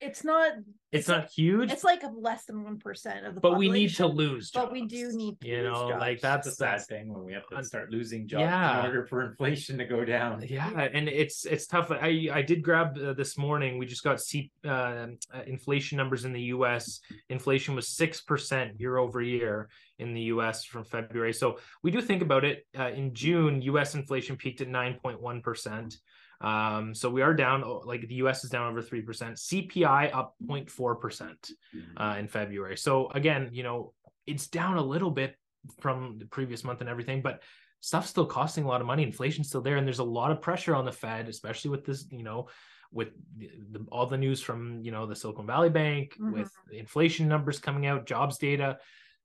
it's 0.00 0.22
not 0.24 0.52
it's 0.92 1.08
not 1.08 1.28
huge 1.28 1.70
it's 1.72 1.84
like 1.84 2.02
less 2.16 2.44
than 2.44 2.62
one 2.62 2.78
percent 2.78 3.26
of 3.26 3.34
the 3.34 3.40
but 3.40 3.56
we 3.58 3.68
need 3.68 3.88
to 3.88 4.04
population, 4.04 4.32
lose 4.34 4.50
but 4.52 4.70
we 4.72 4.86
do 4.86 5.12
need 5.12 5.40
to 5.40 5.48
you 5.48 5.56
lose 5.58 5.64
know 5.72 5.86
like 5.98 6.20
jobs. 6.20 6.22
that's 6.22 6.56
That's 6.56 6.80
a 6.82 6.86
sad 6.86 6.86
thing 6.86 7.12
when 7.12 7.24
we 7.24 7.32
have 7.32 7.46
to 7.48 7.62
start 7.64 7.90
losing 7.90 8.26
jobs 8.28 8.42
Yeah. 8.42 8.80
in 8.80 8.86
order 8.86 9.04
for 9.06 9.22
inflation 9.22 9.76
to 9.78 9.84
go 9.84 10.04
down. 10.04 10.44
yeah 10.48 10.70
and 10.92 11.08
it's 11.08 11.44
it's 11.46 11.66
tough 11.66 11.90
i 11.90 12.28
i 12.32 12.42
did 12.42 12.62
grab 12.62 12.96
uh, 12.98 13.12
this 13.12 13.36
morning 13.36 13.76
we 13.78 13.86
just 13.86 14.04
got 14.04 14.20
C, 14.20 14.50
uh, 14.64 14.68
uh, 14.68 15.06
inflation 15.46 15.96
numbers 15.98 16.24
in 16.24 16.32
the 16.32 16.42
us 16.42 17.00
inflation 17.28 17.74
was 17.74 17.88
6% 17.88 18.78
year 18.80 18.98
over 18.98 19.20
year 19.20 19.68
in 19.98 20.14
the 20.14 20.22
us 20.22 20.64
from 20.64 20.84
february 20.84 21.32
so 21.32 21.58
we 21.82 21.90
do 21.90 22.00
think 22.00 22.22
about 22.22 22.44
it 22.44 22.66
uh, 22.78 22.90
in 22.90 23.12
june 23.14 23.60
us 23.62 23.94
inflation 23.94 24.36
peaked 24.36 24.60
at 24.60 24.68
9.1% 24.68 25.96
um 26.40 26.94
so 26.94 27.10
we 27.10 27.22
are 27.22 27.34
down 27.34 27.64
oh, 27.64 27.82
like 27.84 28.06
the 28.06 28.14
us 28.16 28.44
is 28.44 28.50
down 28.50 28.70
over 28.70 28.80
3% 28.80 29.04
cpi 29.04 30.14
up 30.14 30.36
0.4% 30.46 31.50
uh, 31.96 32.16
in 32.18 32.28
February. 32.28 32.76
So 32.76 33.10
again, 33.10 33.50
you 33.52 33.62
know, 33.62 33.92
it's 34.26 34.46
down 34.46 34.76
a 34.76 34.82
little 34.82 35.10
bit 35.10 35.36
from 35.80 36.18
the 36.18 36.26
previous 36.26 36.64
month 36.64 36.80
and 36.80 36.88
everything, 36.88 37.22
but 37.22 37.42
stuff's 37.80 38.10
still 38.10 38.26
costing 38.26 38.64
a 38.64 38.68
lot 38.68 38.80
of 38.80 38.86
money. 38.86 39.02
Inflation's 39.02 39.48
still 39.48 39.60
there, 39.60 39.76
and 39.76 39.86
there's 39.86 39.98
a 39.98 40.04
lot 40.04 40.30
of 40.30 40.40
pressure 40.40 40.74
on 40.74 40.84
the 40.84 40.92
Fed, 40.92 41.28
especially 41.28 41.70
with 41.70 41.84
this, 41.84 42.06
you 42.10 42.22
know, 42.22 42.48
with 42.92 43.08
the, 43.36 43.50
the, 43.72 43.86
all 43.90 44.06
the 44.06 44.16
news 44.16 44.40
from 44.40 44.80
you 44.82 44.90
know 44.90 45.06
the 45.06 45.16
Silicon 45.16 45.46
Valley 45.46 45.70
Bank, 45.70 46.14
with 46.32 46.50
inflation 46.72 47.28
numbers 47.28 47.58
coming 47.58 47.86
out, 47.86 48.06
jobs 48.06 48.38
data. 48.38 48.78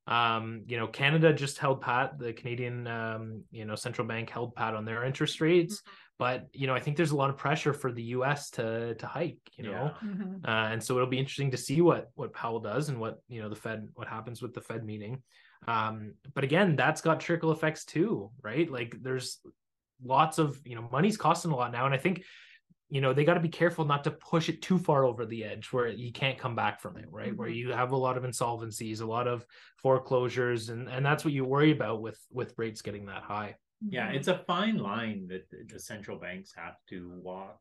Um, 0.07 0.63
you 0.67 0.77
know, 0.77 0.87
Canada 0.87 1.33
just 1.33 1.57
held 1.57 1.81
pat. 1.81 2.19
The 2.19 2.33
Canadian, 2.33 2.87
um, 2.87 3.43
you 3.51 3.65
know, 3.65 3.75
central 3.75 4.07
bank 4.07 4.29
held 4.29 4.53
pat 4.55 4.73
on 4.75 4.83
their 4.85 5.03
interest 5.05 5.39
rates. 5.39 5.81
But 6.19 6.47
you 6.53 6.67
know, 6.67 6.75
I 6.75 6.79
think 6.79 6.95
there's 6.97 7.11
a 7.11 7.15
lot 7.15 7.29
of 7.29 7.37
pressure 7.37 7.73
for 7.73 7.91
the 7.91 8.03
U.S. 8.17 8.49
to 8.51 8.95
to 8.95 9.07
hike. 9.07 9.39
You 9.57 9.63
know, 9.65 9.71
Yeah. 9.71 10.09
Mhm. 10.09 10.35
uh, 10.47 10.67
and 10.71 10.83
so 10.83 10.95
it'll 10.95 11.07
be 11.07 11.19
interesting 11.19 11.51
to 11.51 11.57
see 11.57 11.81
what 11.81 12.09
what 12.15 12.33
Powell 12.33 12.59
does 12.59 12.89
and 12.89 12.99
what 12.99 13.19
you 13.27 13.41
know 13.41 13.49
the 13.49 13.55
Fed 13.55 13.87
what 13.95 14.07
happens 14.07 14.41
with 14.41 14.53
the 14.53 14.61
Fed 14.61 14.83
meeting. 14.85 15.23
Um, 15.67 16.15
but 16.33 16.43
again, 16.43 16.75
that's 16.75 17.01
got 17.01 17.19
trickle 17.21 17.51
effects 17.51 17.85
too, 17.85 18.29
right? 18.41 18.69
Like 18.69 18.95
there's 19.01 19.39
lots 20.03 20.37
of 20.37 20.59
you 20.65 20.75
know 20.75 20.87
money's 20.91 21.17
costing 21.17 21.51
a 21.51 21.55
lot 21.55 21.71
now, 21.71 21.85
and 21.85 21.95
I 21.95 21.97
think 21.97 22.23
you 22.93 23.01
know 23.01 23.11
they 23.13 23.25
got 23.25 23.33
to 23.33 23.39
be 23.39 23.49
careful 23.49 23.85
not 23.85 24.03
to 24.03 24.11
push 24.11 24.49
it 24.49 24.61
too 24.61 24.77
far 24.77 25.03
over 25.03 25.25
the 25.25 25.43
edge 25.43 25.65
where 25.73 25.87
you 25.87 26.11
can't 26.11 26.37
come 26.37 26.55
back 26.55 26.79
from 26.79 26.95
it, 26.97 27.07
right? 27.09 27.35
Where 27.35 27.49
Mhm. 27.49 27.55
you 27.55 27.71
have 27.71 27.91
a 27.91 27.97
lot 27.97 28.17
of 28.17 28.23
insolvencies, 28.23 29.01
a 29.01 29.05
lot 29.05 29.27
of 29.27 29.45
foreclosures, 29.77 30.69
and 30.69 30.87
and 30.87 31.03
that's 31.05 31.25
what 31.25 31.33
you 31.33 31.43
worry 31.45 31.71
about 31.71 32.01
with 32.01 32.19
with 32.31 32.53
rates 32.57 32.81
getting 32.83 33.05
that 33.07 33.23
high. 33.23 33.55
Yeah, 33.95 34.11
Mhm. 34.11 34.15
it's 34.17 34.27
a 34.29 34.43
fine 34.53 34.77
line 34.77 35.27
that 35.27 35.49
the- 35.49 35.65
the 35.73 35.79
central 35.79 36.17
banks 36.19 36.53
have 36.55 36.77
to 36.91 36.99
walk. 37.31 37.59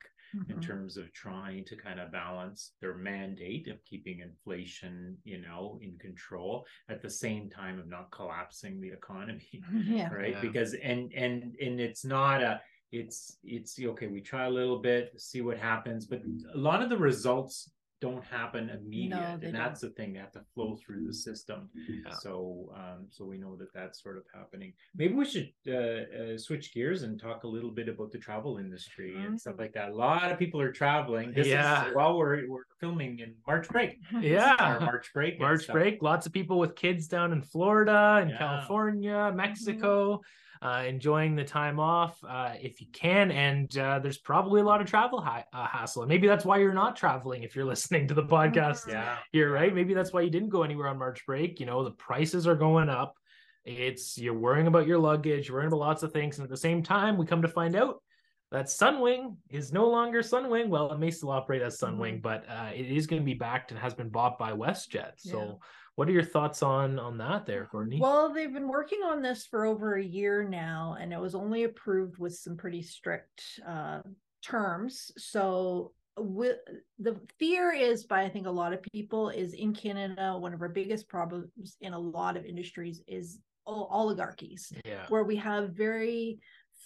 in 0.49 0.57
Mhm. 0.57 0.63
terms 0.63 0.97
of 0.97 1.13
trying 1.13 1.63
to 1.63 1.77
kind 1.77 2.01
of 2.01 2.11
balance 2.11 2.61
their 2.81 2.97
mandate 2.97 3.69
of 3.69 3.85
keeping 3.85 4.21
inflation, 4.21 5.19
you 5.25 5.39
know, 5.47 5.79
in 5.83 5.99
control 5.99 6.67
at 6.89 7.03
the 7.03 7.11
same 7.11 7.51
time 7.51 7.79
of 7.79 7.87
not 7.87 8.11
collapsing 8.11 8.81
the 8.81 8.89
economy 8.89 9.47
yeah. 9.85 10.09
right 10.09 10.33
Yeah. 10.37 10.41
because 10.41 10.73
and 10.91 11.13
and 11.13 11.55
and 11.65 11.79
it's 11.87 12.03
not 12.03 12.43
a 12.43 12.63
it's 12.93 13.39
it's 13.43 13.79
okay 13.81 14.07
we 14.07 14.21
try 14.21 14.45
a 14.45 14.51
little 14.51 14.79
bit 14.79 15.13
see 15.17 15.41
what 15.41 15.59
happens 15.59 16.07
but 16.07 16.21
a 16.55 16.59
lot 16.59 16.83
of 16.83 16.89
the 16.91 16.97
results 16.97 17.71
don't 18.03 18.25
happen 18.25 18.69
immediate 18.71 19.41
they 19.41 19.47
and 19.47 19.55
that's 19.57 19.81
the 19.81 19.91
thing 19.91 20.13
they 20.13 20.19
have 20.19 20.33
to 20.33 20.43
flow 20.55 20.75
through 20.77 21.07
the 21.07 21.15
system 21.15 21.71
Yeah. 21.89 22.11
so 22.11 22.71
um 22.75 23.07
so 23.11 23.25
we 23.25 23.39
know 23.39 23.55
that 23.57 23.73
that's 23.73 24.03
sort 24.03 24.17
of 24.19 24.25
happening 24.35 24.73
maybe 24.97 25.15
we 25.15 25.25
should 25.25 25.51
uh, 25.69 25.73
uh 25.73 26.37
switch 26.37 26.75
gears 26.75 27.05
and 27.05 27.19
talk 27.21 27.45
a 27.45 27.47
little 27.47 27.71
bit 27.71 27.89
about 27.89 28.11
the 28.11 28.19
travel 28.19 28.59
industry 28.59 29.15
and 29.25 29.41
stuff 29.41 29.55
Mm. 29.55 29.61
like 29.61 29.73
that 29.75 29.91
a 29.91 29.95
lot 29.95 30.31
of 30.33 30.37
people 30.39 30.61
are 30.61 30.73
traveling 30.73 31.33
this 31.33 31.47
Yeah. 31.47 31.87
is 31.89 31.95
while 31.95 32.19
we're 32.19 32.49
we're 32.49 32.65
filming 32.81 33.21
in 33.21 33.37
march 33.47 33.69
break 33.69 33.99
Yeah. 34.21 34.79
march 34.81 35.09
break 35.15 35.39
March 35.39 35.67
break, 35.69 36.03
lots 36.03 36.27
of 36.27 36.33
people 36.33 36.59
with 36.59 36.75
kids 36.75 37.07
down 37.07 37.33
in 37.33 37.41
Florida 37.41 38.19
and 38.21 38.31
Yeah. 38.31 38.39
California, 38.39 39.33
Mexico, 39.35 40.21
uh, 40.63 40.85
enjoying 40.87 41.35
the 41.35 41.45
time 41.45 41.81
off 41.81 42.23
uh, 42.29 42.53
if 42.61 42.81
you 42.81 42.87
can. 42.93 43.33
And 43.33 43.77
uh, 43.77 43.99
there's 43.99 44.19
probably 44.19 44.61
a 44.61 44.65
lot 44.65 44.81
of 44.81 44.87
travel 44.87 45.19
uh, 45.19 45.43
hassle. 45.53 46.03
And 46.03 46.09
maybe 46.09 46.29
that's 46.29 46.45
why 46.45 46.59
you're 46.59 46.73
not 46.73 46.95
traveling 46.95 47.43
if 47.43 47.57
you're 47.57 47.65
listening 47.73 48.07
to 48.09 48.15
the 48.15 48.23
podcast 48.23 48.87
yeah 48.89 49.17
here, 49.33 49.53
right? 49.53 49.75
Maybe 49.75 49.93
that's 49.93 50.13
why 50.13 50.21
you 50.21 50.31
didn't 50.31 50.51
go 50.51 50.63
anywhere 50.63 50.89
on 50.89 50.99
March 50.99 51.27
break. 51.27 51.59
You 51.59 51.67
know, 51.67 51.83
the 51.83 51.91
prices 51.91 52.47
are 52.47 52.55
going 52.55 52.89
up. 52.89 53.17
It's 53.65 54.19
you're 54.19 54.39
worrying 54.39 54.67
about 54.67 54.87
your 54.87 54.99
luggage, 54.99 55.49
you're 55.49 55.57
worrying 55.57 55.69
about 55.69 55.81
lots 55.81 56.03
of 56.03 56.13
things. 56.13 56.39
And 56.39 56.45
at 56.45 56.51
the 56.51 56.57
same 56.57 56.83
time, 56.83 57.17
we 57.17 57.27
come 57.27 57.43
to 57.43 57.49
find 57.49 57.75
out 57.75 58.03
that 58.51 58.67
Sunwing 58.67 59.37
is 59.51 59.73
no 59.73 59.89
longer 59.89 60.21
Sunwing. 60.21 60.69
Well, 60.69 60.93
it 60.93 60.99
may 60.99 61.11
still 61.11 61.31
operate 61.31 61.63
as 61.63 61.79
Sunwing, 61.79 62.23
but 62.23 62.45
uh, 62.49 62.71
it 62.75 62.87
is 62.87 63.07
going 63.07 63.23
to 63.23 63.27
be 63.27 63.35
backed 63.35 63.71
and 63.71 63.81
has 63.81 63.95
been 63.95 64.11
bought 64.11 64.39
by 64.39 64.53
WestJet. 64.53 65.13
So. 65.17 65.61
What 65.97 66.09
are 66.09 66.13
your 66.13 66.25
thoughts 66.25 66.63
on 66.63 66.99
on 66.99 67.19
that, 67.19 67.47
there, 67.47 67.67
Courtney? 67.71 68.01
Well, 68.01 68.33
they've 68.33 68.53
been 68.53 68.69
working 68.69 69.01
on 69.05 69.23
this 69.23 69.47
for 69.47 69.67
over 69.67 69.95
a 69.95 70.05
year 70.05 70.43
now, 70.43 70.97
and 70.99 71.13
it 71.13 71.21
was 71.21 71.35
only 71.35 71.65
approved 71.65 72.19
with 72.19 72.35
some 72.35 72.57
pretty 72.57 72.83
strict 72.83 73.43
uh, 73.67 74.01
terms. 74.43 75.11
So, 75.19 75.93
with 76.17 76.59
the 76.99 77.21
fear 77.39 77.73
is 77.73 78.05
by 78.05 78.23
I 78.23 78.29
think 78.29 78.47
a 78.47 78.51
lot 78.51 78.73
of 78.73 78.83
people 78.83 79.29
is 79.29 79.53
in 79.53 79.75
Canada. 79.75 80.37
One 80.39 80.55
of 80.55 80.63
our 80.63 80.69
biggest 80.69 81.09
problems 81.09 81.77
in 81.81 81.93
a 81.93 81.99
lot 81.99 82.37
of 82.37 82.47
industries 82.47 83.03
is 83.07 83.39
ol- 83.67 83.89
oligarchies, 83.91 84.73
yeah, 84.85 85.07
where 85.09 85.25
we 85.25 85.37
have 85.37 85.71
very 85.71 86.39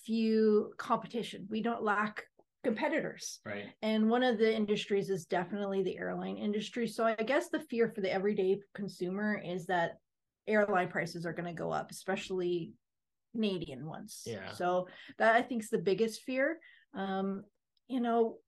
few 0.04 0.72
competition. 0.78 1.46
We 1.48 1.62
don't 1.62 1.82
lack 1.82 2.24
competitors. 2.66 3.40
right 3.44 3.66
And 3.80 4.10
one 4.10 4.24
of 4.24 4.38
the 4.38 4.54
industries 4.54 5.08
is 5.08 5.24
definitely 5.26 5.82
the 5.82 5.96
airline 5.96 6.36
industry. 6.36 6.88
So 6.88 7.04
I 7.04 7.14
guess 7.14 7.48
the 7.48 7.60
fear 7.60 7.88
for 7.88 8.00
the 8.00 8.12
everyday 8.12 8.58
consumer 8.74 9.40
is 9.44 9.66
that 9.66 9.98
airline 10.48 10.88
prices 10.88 11.24
are 11.24 11.32
going 11.32 11.46
to 11.46 11.62
go 11.62 11.70
up, 11.70 11.90
especially 11.92 12.72
Canadian 13.32 13.86
ones. 13.86 14.22
Yeah. 14.26 14.52
So 14.52 14.88
that 15.18 15.36
I 15.36 15.42
think 15.42 15.62
is 15.62 15.70
the 15.70 15.78
biggest 15.78 16.22
fear. 16.22 16.58
Um, 16.92 17.44
you 17.86 18.00
know, 18.00 18.38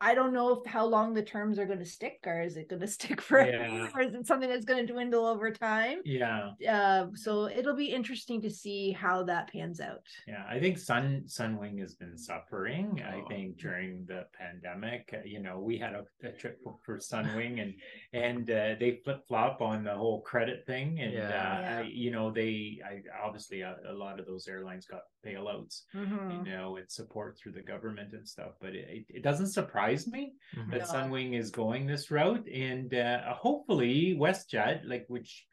I 0.00 0.14
don't 0.14 0.32
know 0.32 0.50
if 0.62 0.70
how 0.70 0.84
long 0.86 1.12
the 1.12 1.22
terms 1.22 1.58
are 1.58 1.66
going 1.66 1.78
to 1.80 1.84
stick, 1.84 2.18
or 2.26 2.40
is 2.40 2.56
it 2.56 2.68
going 2.68 2.80
to 2.86 2.86
stick 2.86 3.20
forever, 3.20 3.50
Yeah. 3.50 3.88
or 3.94 4.02
is 4.02 4.14
it 4.14 4.26
something 4.26 4.48
that's 4.48 4.64
going 4.64 4.86
to 4.86 4.92
dwindle 4.92 5.26
over 5.26 5.50
time? 5.50 5.98
yeah 6.04 6.50
Uh, 6.68 7.06
so 7.14 7.48
it'll 7.48 7.74
be 7.76 7.86
interesting 7.92 8.40
to 8.42 8.50
see 8.50 8.92
how 8.92 9.22
that 9.24 9.52
pans 9.52 9.80
out. 9.80 10.02
Yeah, 10.26 10.44
I 10.48 10.60
think 10.60 10.78
Sun 10.78 11.24
Sunwing 11.26 11.80
has 11.80 11.94
been 11.94 12.16
suffering. 12.16 13.02
Oh. 13.04 13.18
I 13.18 13.22
think 13.28 13.58
during 13.58 14.04
the 14.06 14.26
pandemic, 14.38 15.10
uh, 15.12 15.18
you 15.24 15.40
know, 15.40 15.58
we 15.58 15.78
had 15.78 15.94
a, 15.94 16.04
a 16.22 16.32
trip 16.32 16.58
for 16.84 16.98
Sunwing, 16.98 17.60
and 17.62 17.74
and 18.12 18.50
uh, 18.50 18.74
they 18.78 19.00
flip 19.04 19.22
flop 19.26 19.60
on 19.60 19.84
the 19.84 19.94
whole 19.94 20.20
credit 20.22 20.64
thing, 20.66 21.00
and 21.00 21.12
Yeah. 21.12 21.28
uh, 21.28 21.60
Yeah. 21.60 21.78
I, 21.78 21.82
you 21.82 22.10
know, 22.10 22.30
they 22.30 22.80
I 22.84 23.02
obviously 23.26 23.62
a, 23.62 23.76
a 23.88 23.92
lot 23.92 24.20
of 24.20 24.26
those 24.26 24.46
airlines 24.48 24.86
got 24.86 25.02
bailouts, 25.24 25.82
Mhm. 25.94 26.46
you 26.46 26.52
know, 26.52 26.76
and 26.76 26.90
support 26.90 27.36
through 27.38 27.52
the 27.52 27.62
government 27.62 28.12
and 28.12 28.26
stuff. 28.26 28.52
But 28.60 28.74
it, 28.74 28.88
it, 28.88 29.06
it 29.18 29.22
doesn't 29.22 29.48
surprise 29.48 30.06
me 30.06 30.34
Mhm. 30.54 30.70
that 30.70 30.80
No. 30.80 30.84
Sunwing 30.86 31.38
is 31.38 31.50
going 31.50 31.86
this 31.86 32.10
route, 32.10 32.46
and 32.48 32.92
uh, 32.94 33.34
hopefully 33.34 34.16
WestJet, 34.18 34.82
like 34.84 35.04
which 35.08 35.46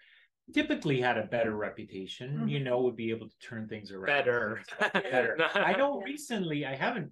typically 0.54 1.02
had 1.02 1.18
a 1.18 1.26
better 1.26 1.56
reputation, 1.56 2.48
you 2.48 2.60
know, 2.60 2.82
would 2.82 2.96
be 2.96 3.10
able 3.10 3.28
to 3.28 3.38
turn 3.40 3.68
things 3.68 3.92
around. 3.92 4.06
better. 4.06 4.62
Better. 4.94 5.38
I 5.56 5.74
know 5.76 6.00
Yeah. 6.00 6.06
recently 6.06 6.66
I 6.66 6.76
haven't 6.76 7.12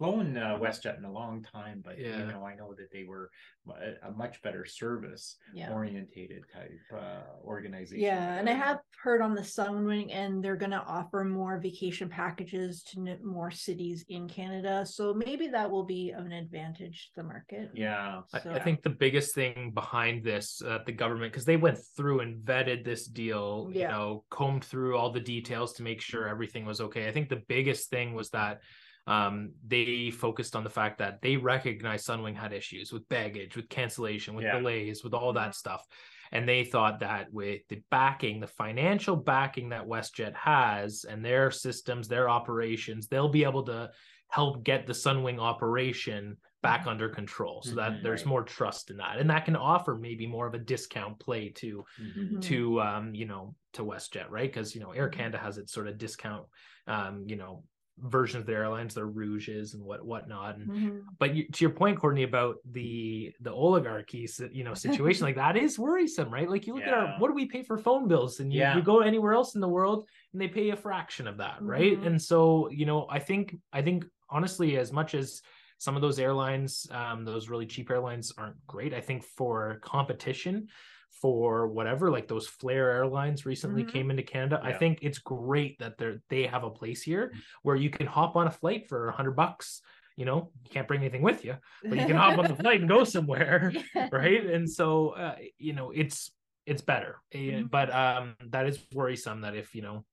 flown 0.00 0.34
uh, 0.38 0.56
WestJet 0.58 0.96
in 0.96 1.04
a 1.04 1.12
long 1.12 1.42
time, 1.42 1.82
but 1.84 1.98
Yeah. 1.98 2.20
you 2.20 2.26
know 2.32 2.42
I 2.42 2.54
know 2.54 2.72
that 2.78 2.90
they 2.90 3.04
were 3.04 3.30
a, 3.68 4.08
a 4.08 4.10
much 4.12 4.40
better 4.40 4.64
service 4.64 5.36
Yeah. 5.54 5.70
orientated 5.74 6.44
type 6.50 6.80
uh, 6.90 7.44
organization. 7.44 8.02
Yeah, 8.02 8.38
and 8.38 8.48
I 8.48 8.54
have 8.54 8.78
heard 9.04 9.20
on 9.20 9.34
the 9.34 9.42
Sunwing, 9.42 10.08
and 10.10 10.42
they're 10.42 10.56
going 10.56 10.70
to 10.70 10.82
offer 10.98 11.22
more 11.22 11.60
vacation 11.60 12.08
packages 12.08 12.82
to 12.84 13.00
n- 13.06 13.18
more 13.22 13.50
cities 13.50 14.02
in 14.08 14.26
Canada. 14.26 14.86
So 14.86 15.12
maybe 15.12 15.48
that 15.48 15.70
will 15.70 15.84
be 15.84 16.12
of 16.12 16.24
an 16.24 16.32
advantage 16.32 17.10
to 17.14 17.20
the 17.20 17.26
market. 17.28 17.68
Yeah. 17.74 18.22
I, 18.32 18.40
So- 18.40 18.52
I 18.52 18.58
think 18.58 18.82
the 18.82 18.96
biggest 19.04 19.34
thing 19.34 19.72
behind 19.74 20.24
this, 20.24 20.62
uh, 20.62 20.78
the 20.86 20.92
government, 20.92 21.30
because 21.32 21.44
they 21.44 21.58
went 21.58 21.78
through 21.94 22.20
and 22.20 22.42
vetted 22.42 22.86
this 22.86 23.06
deal, 23.06 23.68
you 23.70 23.80
Yeah. 23.80 23.90
know, 23.90 24.24
combed 24.30 24.64
through 24.64 24.96
all 24.96 25.10
the 25.12 25.20
details 25.20 25.74
to 25.74 25.82
make 25.82 26.00
sure 26.00 26.26
everything 26.26 26.64
was 26.64 26.80
okay. 26.80 27.06
I 27.06 27.12
think 27.12 27.28
the 27.28 27.42
biggest 27.48 27.90
thing 27.90 28.14
was 28.14 28.30
that 28.30 28.62
um, 29.06 29.54
they 29.66 30.10
focused 30.10 30.54
on 30.56 30.64
the 30.64 30.70
fact 30.70 30.98
that 30.98 31.20
they 31.22 31.36
recognized 31.36 32.06
Sunwing 32.06 32.36
had 32.36 32.52
issues 32.52 32.92
with 32.92 33.08
baggage, 33.08 33.56
with 33.56 33.68
cancellation, 33.68 34.34
with 34.34 34.44
Yeah. 34.44 34.58
delays, 34.58 35.02
with 35.04 35.14
all 35.14 35.32
that 35.32 35.54
stuff. 35.54 35.86
And 36.32 36.48
they 36.48 36.64
thought 36.64 37.00
that 37.00 37.32
with 37.32 37.62
the 37.68 37.82
backing, 37.90 38.38
the 38.40 38.46
financial 38.46 39.16
backing 39.16 39.70
that 39.70 39.86
WestJet 39.86 40.34
has 40.36 41.04
and 41.08 41.24
their 41.24 41.50
systems, 41.50 42.06
their 42.06 42.28
operations, 42.28 43.08
they'll 43.08 43.28
be 43.28 43.42
able 43.44 43.64
to 43.64 43.90
help 44.28 44.62
get 44.62 44.86
the 44.86 44.92
Sunwing 44.92 45.40
operation 45.40 46.36
back 46.62 46.86
under 46.86 47.08
control 47.08 47.62
so 47.62 47.74
that 47.74 47.94
Mhm. 47.94 48.02
there's 48.02 48.20
Right. 48.20 48.28
more 48.28 48.42
trust 48.44 48.90
in 48.90 48.98
that. 48.98 49.18
And 49.18 49.28
that 49.30 49.44
can 49.46 49.56
offer 49.56 49.96
maybe 49.96 50.26
more 50.26 50.46
of 50.46 50.54
a 50.54 50.58
discount 50.58 51.18
play 51.18 51.48
to 51.48 51.84
Mhm. 51.98 52.30
Mhm. 52.34 52.40
to 52.42 52.80
um, 52.80 53.14
you 53.14 53.24
know, 53.26 53.56
to 53.72 53.82
WestJet, 53.82 54.28
right? 54.30 54.48
Because 54.48 54.74
you 54.74 54.80
know, 54.82 54.92
Air. 54.92 55.08
Canada 55.08 55.38
has 55.38 55.58
its 55.58 55.72
sort 55.72 55.88
of 55.88 55.98
discount 55.98 56.46
um, 56.86 57.24
you 57.28 57.36
know, 57.36 57.64
versions 58.02 58.42
of 58.42 58.46
their 58.46 58.62
airlines, 58.62 58.94
their 58.94 59.06
rouges 59.06 59.74
and 59.74 59.82
what 59.84 60.04
whatnot. 60.04 60.56
And 60.56 60.70
Mhm. 60.70 61.02
but 61.18 61.34
you, 61.34 61.48
to 61.48 61.64
your 61.64 61.72
point, 61.74 61.98
Courtney, 61.98 62.22
about 62.22 62.56
the 62.70 63.34
the 63.40 63.52
oligarchy, 63.52 64.28
you 64.52 64.64
know, 64.64 64.74
situation 64.74 65.24
like 65.24 65.36
that 65.44 65.56
is 65.56 65.78
worrisome, 65.78 66.32
right? 66.32 66.48
Like 66.48 66.66
you 66.66 66.74
look 66.74 66.86
at 66.86 66.94
our 66.94 67.14
what 67.18 67.28
do 67.28 67.34
we 67.34 67.46
pay 67.46 67.62
for 67.62 67.76
phone 67.78 68.08
bills, 68.08 68.40
and 68.40 68.52
you, 68.52 68.60
Yeah. 68.60 68.76
you 68.76 68.82
go 68.82 69.00
anywhere 69.00 69.32
else 69.32 69.54
in 69.54 69.60
the 69.60 69.68
world, 69.68 70.08
and 70.32 70.40
they 70.40 70.48
pay 70.48 70.70
a 70.70 70.76
fraction 70.76 71.26
of 71.26 71.38
that, 71.38 71.58
right? 71.62 72.00
Mhm. 72.00 72.06
And 72.06 72.22
so 72.22 72.70
you 72.70 72.86
know, 72.86 73.06
I 73.08 73.18
think 73.18 73.56
I 73.72 73.82
think 73.82 74.04
honestly, 74.28 74.76
as 74.78 74.92
much 74.92 75.14
as 75.14 75.42
some 75.78 75.96
of 75.96 76.02
those 76.02 76.18
airlines, 76.18 76.86
um, 76.90 77.24
those 77.24 77.48
really 77.48 77.66
cheap 77.66 77.90
airlines 77.90 78.32
aren't 78.36 78.66
great. 78.66 78.92
I 78.92 79.00
think 79.00 79.24
for 79.24 79.78
competition, 79.82 80.68
for 81.10 81.66
whatever, 81.66 82.10
like 82.10 82.28
those 82.28 82.46
Flair 82.46 82.90
Airlines 82.90 83.44
recently 83.44 83.84
Mhm. 83.84 83.92
came 83.92 84.10
into 84.10 84.22
Canada. 84.22 84.60
I 84.62 84.72
think 84.72 85.00
it's 85.02 85.18
great 85.18 85.78
that 85.78 85.98
they're 85.98 86.22
they 86.28 86.46
have 86.46 86.64
a 86.64 86.70
place 86.70 87.02
here 87.02 87.32
where 87.62 87.76
you 87.76 87.90
can 87.90 88.06
hop 88.06 88.36
on 88.36 88.46
a 88.46 88.50
flight 88.50 88.88
for 88.88 89.08
a 89.08 89.12
hundred 89.12 89.32
bucks. 89.36 89.82
You 90.16 90.24
know, 90.26 90.52
you 90.64 90.70
can't 90.70 90.86
bring 90.88 91.00
anything 91.00 91.22
with 91.22 91.44
you, 91.44 91.56
but 91.82 91.98
you 91.98 92.06
can 92.06 92.16
hop 92.16 92.38
on 92.38 92.46
the 92.46 92.54
flight 92.64 92.80
and 92.80 92.88
go 92.88 93.04
somewhere, 93.04 93.72
Yeah. 93.94 94.08
right? 94.12 94.44
And 94.46 94.70
so, 94.70 95.10
uh, 95.10 95.36
you 95.58 95.72
know, 95.72 95.90
it's 95.90 96.34
it's 96.66 96.82
better, 96.82 97.16
Eh, 97.32 97.38
Mhm. 97.38 97.70
but 97.70 97.92
um, 97.92 98.36
that 98.46 98.66
is 98.66 98.86
worrisome 98.92 99.40
that 99.40 99.56
if 99.56 99.74
you 99.74 99.82
know, 99.82 100.04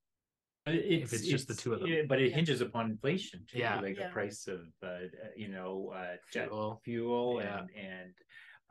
It's, 0.66 1.14
it's 1.14 1.28
just 1.28 1.48
the 1.48 1.54
two 1.54 1.74
of 1.74 1.80
them. 1.82 1.90
yeah, 1.90 2.02
but 2.08 2.20
it 2.22 2.34
hinges 2.34 2.60
upon 2.62 2.90
inflation 2.92 3.46
too, 3.46 3.60
Yeah. 3.60 3.80
like 3.80 3.98
Yeah. 3.98 4.08
the 4.08 4.14
price 4.14 4.48
of 4.48 4.68
uh, 4.84 5.00
you 5.36 5.48
know 5.50 5.92
uh, 5.96 6.18
jet 6.34 6.48
Fuel. 6.50 6.82
fuel, 6.84 7.42
Yeah. 7.42 7.60
and 7.60 7.70
and 7.76 8.14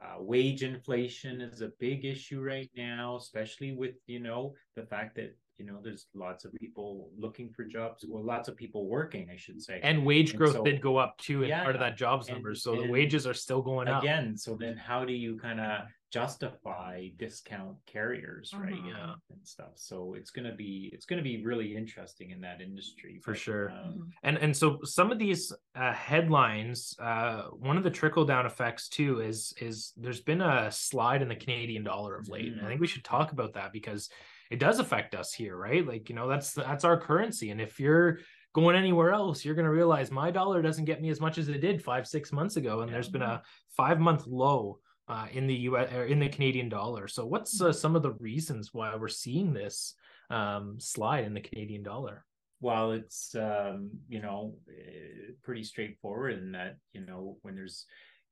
uh, 0.02 0.16
wage 0.22 0.62
inflation 0.62 1.40
is 1.40 1.60
a 1.62 1.70
big 1.80 2.04
issue 2.04 2.40
right 2.40 2.70
now, 2.76 3.16
especially 3.16 3.72
with 3.72 3.94
you 4.06 4.18
know 4.20 4.54
the 4.76 4.82
fact 4.82 5.16
that 5.16 5.36
you 5.58 5.64
know 5.64 5.78
there's 5.82 6.06
lots 6.14 6.44
of 6.44 6.52
people 6.54 7.08
looking 7.18 7.50
for 7.50 7.64
jobs, 7.64 8.04
well, 8.06 8.22
lots 8.22 8.46
of 8.48 8.56
people 8.56 8.86
working, 8.88 9.28
I 9.32 9.36
should 9.36 9.62
say. 9.62 9.80
and 9.82 10.04
wage 10.04 10.30
And 10.30 10.38
growth 10.38 10.52
so- 10.56 10.64
did 10.64 10.82
go 10.82 10.98
up 10.98 11.16
too 11.16 11.44
in 11.44 11.50
part 11.50 11.74
of 11.74 11.80
that 11.80 11.96
jobs 11.96 12.28
and- 12.28 12.36
number, 12.36 12.54
so 12.54 12.76
the 12.76 12.86
wages 12.90 13.26
are 13.26 13.34
still 13.34 13.62
going 13.62 13.88
up. 13.88 14.02
again 14.02 14.36
so 14.36 14.54
then 14.54 14.76
how 14.76 15.04
do 15.04 15.14
you 15.14 15.38
kind 15.38 15.60
of 15.60 15.86
justify 16.10 17.08
discount 17.18 17.76
carriers 17.86 18.52
right 18.54 18.72
Mhm. 18.74 18.88
Yeah. 18.88 19.14
and 19.30 19.46
stuff 19.46 19.72
so 19.76 20.14
it's 20.14 20.30
gonna 20.30 20.54
be 20.54 20.90
it's 20.92 21.06
gonna 21.06 21.22
be 21.22 21.44
really 21.44 21.76
interesting 21.76 22.30
in 22.30 22.40
that 22.42 22.60
industry 22.60 23.20
For 23.24 23.32
but, 23.32 23.40
sure. 23.40 23.70
um, 23.70 24.12
and 24.22 24.36
and 24.38 24.56
so 24.56 24.80
some 24.84 25.10
of 25.12 25.18
these 25.18 25.52
uh, 25.74 25.92
headlines 25.92 26.94
uh, 27.00 27.44
one 27.50 27.76
of 27.76 27.82
the 27.84 27.90
trickle 27.90 28.24
down 28.24 28.46
effects 28.46 28.88
too 28.88 29.20
is 29.20 29.52
is 29.60 29.92
there's 29.96 30.20
been 30.20 30.40
a 30.40 30.70
slide 30.70 31.22
in 31.22 31.28
the 31.28 31.36
canadian 31.36 31.84
dollar 31.84 32.16
of 32.16 32.28
late 32.28 32.52
and 32.52 32.62
i 32.62 32.68
think 32.68 32.80
we 32.80 32.86
should 32.86 33.04
talk 33.04 33.32
about 33.32 33.52
that 33.54 33.72
because 33.72 34.08
it 34.50 34.58
does 34.58 34.78
affect 34.78 35.14
us 35.14 35.32
here 35.32 35.56
right 35.56 35.86
like 35.86 36.08
you 36.08 36.14
know 36.14 36.28
that's 36.28 36.52
that's 36.52 36.84
our 36.84 36.98
currency 37.00 37.50
and 37.50 37.60
if 37.60 37.78
you're 37.80 38.18
going 38.54 38.74
anywhere 38.74 39.12
else, 39.12 39.44
you're 39.44 39.54
going 39.54 39.66
to 39.66 39.70
realize 39.70 40.10
my 40.10 40.30
dollar 40.30 40.62
doesn't 40.62 40.86
get 40.86 41.02
me 41.02 41.10
as 41.10 41.20
much 41.20 41.36
as 41.36 41.46
it 41.50 41.58
did 41.60 41.84
five, 41.84 42.08
six 42.08 42.32
months 42.32 42.56
ago. 42.56 42.80
And 42.80 42.88
Yeah. 42.88 42.94
there's 42.94 43.10
been 43.10 43.20
a 43.20 43.42
five 43.76 44.00
month 44.00 44.26
low 44.26 44.80
uh, 45.08 45.26
in 45.32 45.46
the 45.46 45.54
US 45.54 45.92
or 45.92 46.04
in 46.04 46.18
the 46.18 46.28
Canadian 46.28 46.68
dollar. 46.68 47.08
So, 47.08 47.26
what's 47.26 47.60
uh, 47.60 47.72
some 47.72 47.96
of 47.96 48.02
the 48.02 48.12
reasons 48.12 48.70
why 48.72 48.94
we're 48.96 49.08
seeing 49.08 49.52
this 49.52 49.94
um, 50.30 50.76
slide 50.78 51.24
in 51.24 51.34
the 51.34 51.40
Canadian 51.40 51.82
dollar? 51.82 52.24
Well, 52.60 52.92
it's 52.92 53.34
um, 53.34 53.90
you 54.08 54.20
know 54.20 54.54
eh, 54.68 55.32
pretty 55.42 55.62
straightforward 55.62 56.38
in 56.38 56.52
that 56.52 56.76
you 56.92 57.04
know 57.04 57.36
when 57.42 57.54
there's 57.54 57.84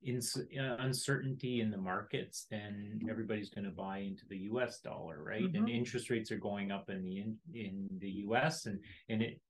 ins- 0.03 0.37
uh, 0.37 0.77
uncertainty 0.81 1.61
in 1.61 1.71
the 1.71 1.77
markets, 1.79 2.47
then 2.51 3.01
everybody's 3.09 3.51
going 3.51 3.65
to 3.65 3.71
buy 3.71 3.99
into 3.99 4.25
the 4.29 4.39
U.S. 4.51 4.81
dollar, 4.81 5.23
right? 5.23 5.43
And 5.55 5.69
Mhm. 5.69 5.77
interest 5.77 6.11
rates 6.11 6.33
are 6.33 6.39
going 6.39 6.71
up 6.73 6.91
in 6.91 7.03
the 7.03 7.19
in, 7.19 7.39
in 7.53 7.89
the 7.99 8.11
U.S. 8.27 8.67
and 8.67 8.83
and 9.09 9.23
it 9.23 9.41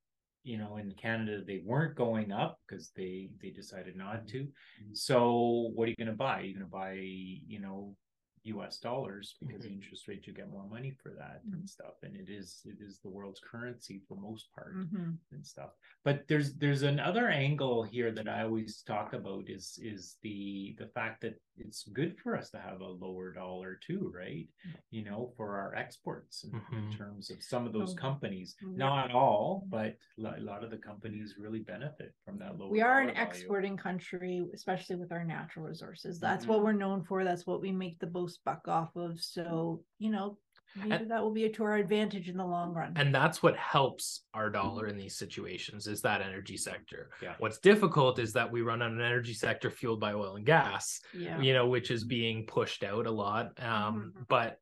you 0.44 0.58
know 0.58 0.76
in 0.76 0.92
Canada 0.92 1.42
they 1.44 1.62
weren't 1.64 1.96
going 1.96 2.30
up 2.30 2.60
because 2.66 2.90
they 2.96 3.30
they 3.42 3.50
decided 3.50 3.96
not 3.96 4.26
mm-hmm. 4.26 4.26
to. 4.26 4.48
So 4.92 5.72
what 5.74 5.86
are 5.86 5.90
you 5.90 5.96
going 5.96 6.08
to 6.08 6.12
buy? 6.12 6.40
You're 6.40 6.60
going 6.60 6.66
to 6.66 6.70
buy 6.70 6.92
you 6.94 7.60
know 7.60 7.96
U.S. 8.44 8.78
dollars 8.78 9.36
because 9.40 9.62
the 9.62 9.68
mm-hmm. 9.68 9.76
interest 9.82 10.06
rate 10.08 10.26
you 10.26 10.32
get 10.34 10.50
more 10.50 10.66
money 10.68 10.92
for 11.02 11.12
that 11.18 11.40
and 11.44 11.54
mm-hmm. 11.54 11.66
stuff, 11.66 11.94
and 12.02 12.14
it 12.14 12.28
is 12.30 12.60
it 12.66 12.76
is 12.80 13.00
the 13.00 13.08
world's 13.08 13.40
currency 13.40 14.02
for 14.06 14.16
most 14.16 14.48
part 14.54 14.74
Mhm. 14.76 15.16
and 15.32 15.46
stuff. 15.46 15.70
But 16.04 16.28
there's 16.28 16.54
there's 16.54 16.82
another 16.82 17.28
angle 17.28 17.82
here 17.82 18.12
that 18.12 18.28
I 18.28 18.42
always 18.42 18.82
talk 18.82 19.12
about 19.14 19.48
is 19.48 19.78
is 19.82 20.16
the 20.22 20.74
the 20.78 20.88
fact 20.88 21.22
that 21.22 21.40
it's 21.56 21.84
good 21.84 22.18
for 22.18 22.36
us 22.36 22.50
to 22.50 22.58
have 22.58 22.80
a 22.80 22.86
lower 22.88 23.32
dollar 23.32 23.78
too, 23.86 24.12
right? 24.14 24.48
Mm-hmm. 24.66 24.78
You 24.90 25.04
know, 25.04 25.32
for 25.36 25.56
our 25.56 25.74
exports 25.74 26.44
in, 26.44 26.50
in 26.76 26.84
Mhm. 26.90 26.96
terms 26.98 27.30
of 27.30 27.42
some 27.42 27.64
of 27.66 27.72
those 27.72 27.92
Oh. 27.92 27.96
companies, 27.96 28.56
Yeah. 28.60 28.68
not 28.76 29.10
all, 29.12 29.64
but 29.68 29.96
a 30.18 30.40
lot 30.40 30.64
of 30.64 30.70
the 30.70 30.78
companies 30.78 31.36
really 31.38 31.60
benefit 31.60 32.14
from 32.24 32.38
that 32.38 32.58
lower. 32.58 32.70
we 32.70 32.80
are 32.80 33.00
an 33.00 33.06
dollar 33.08 33.14
value. 33.14 33.28
exporting 33.28 33.76
country 33.76 34.44
especially 34.52 34.96
with 34.96 35.12
our 35.12 35.24
natural 35.24 35.64
resources 35.66 36.18
that's 36.20 36.46
what 36.46 36.62
we're 36.62 36.72
known 36.72 37.02
for 37.04 37.24
that's 37.24 37.46
what 37.46 37.60
we 37.60 37.70
make 37.72 37.98
the 38.00 38.10
most 38.10 38.33
buck 38.44 38.66
off 38.68 38.94
of 38.96 39.20
so 39.20 39.82
you 39.98 40.10
know 40.10 40.38
maybe 40.76 41.04
that 41.04 41.22
will 41.22 41.32
be 41.32 41.48
to 41.48 41.62
our 41.62 41.76
advantage 41.76 42.28
in 42.28 42.36
the 42.36 42.44
long 42.44 42.72
run 42.74 42.92
and 42.96 43.14
that's 43.14 43.42
what 43.42 43.56
helps 43.56 44.24
our 44.34 44.50
dollar 44.50 44.88
in 44.88 44.96
these 44.96 45.16
situations 45.16 45.86
is 45.86 46.00
that 46.02 46.20
energy 46.20 46.56
sector 46.56 47.10
Yeah. 47.22 47.34
what's 47.38 47.58
difficult 47.58 48.18
is 48.18 48.32
that 48.32 48.50
we 48.50 48.62
run 48.62 48.82
on 48.82 48.92
an 48.92 49.00
energy 49.00 49.34
sector 49.34 49.70
fueled 49.70 50.00
by 50.00 50.12
oil 50.14 50.36
and 50.36 50.44
gas 50.46 51.00
yeah 51.14 51.40
you 51.40 51.52
know 51.52 51.66
which 51.68 51.90
is 51.90 52.04
being 52.04 52.44
pushed 52.46 52.82
out 52.82 53.06
a 53.06 53.10
lot 53.10 53.52
um 53.62 54.12
Mhm. 54.16 54.26
but 54.28 54.58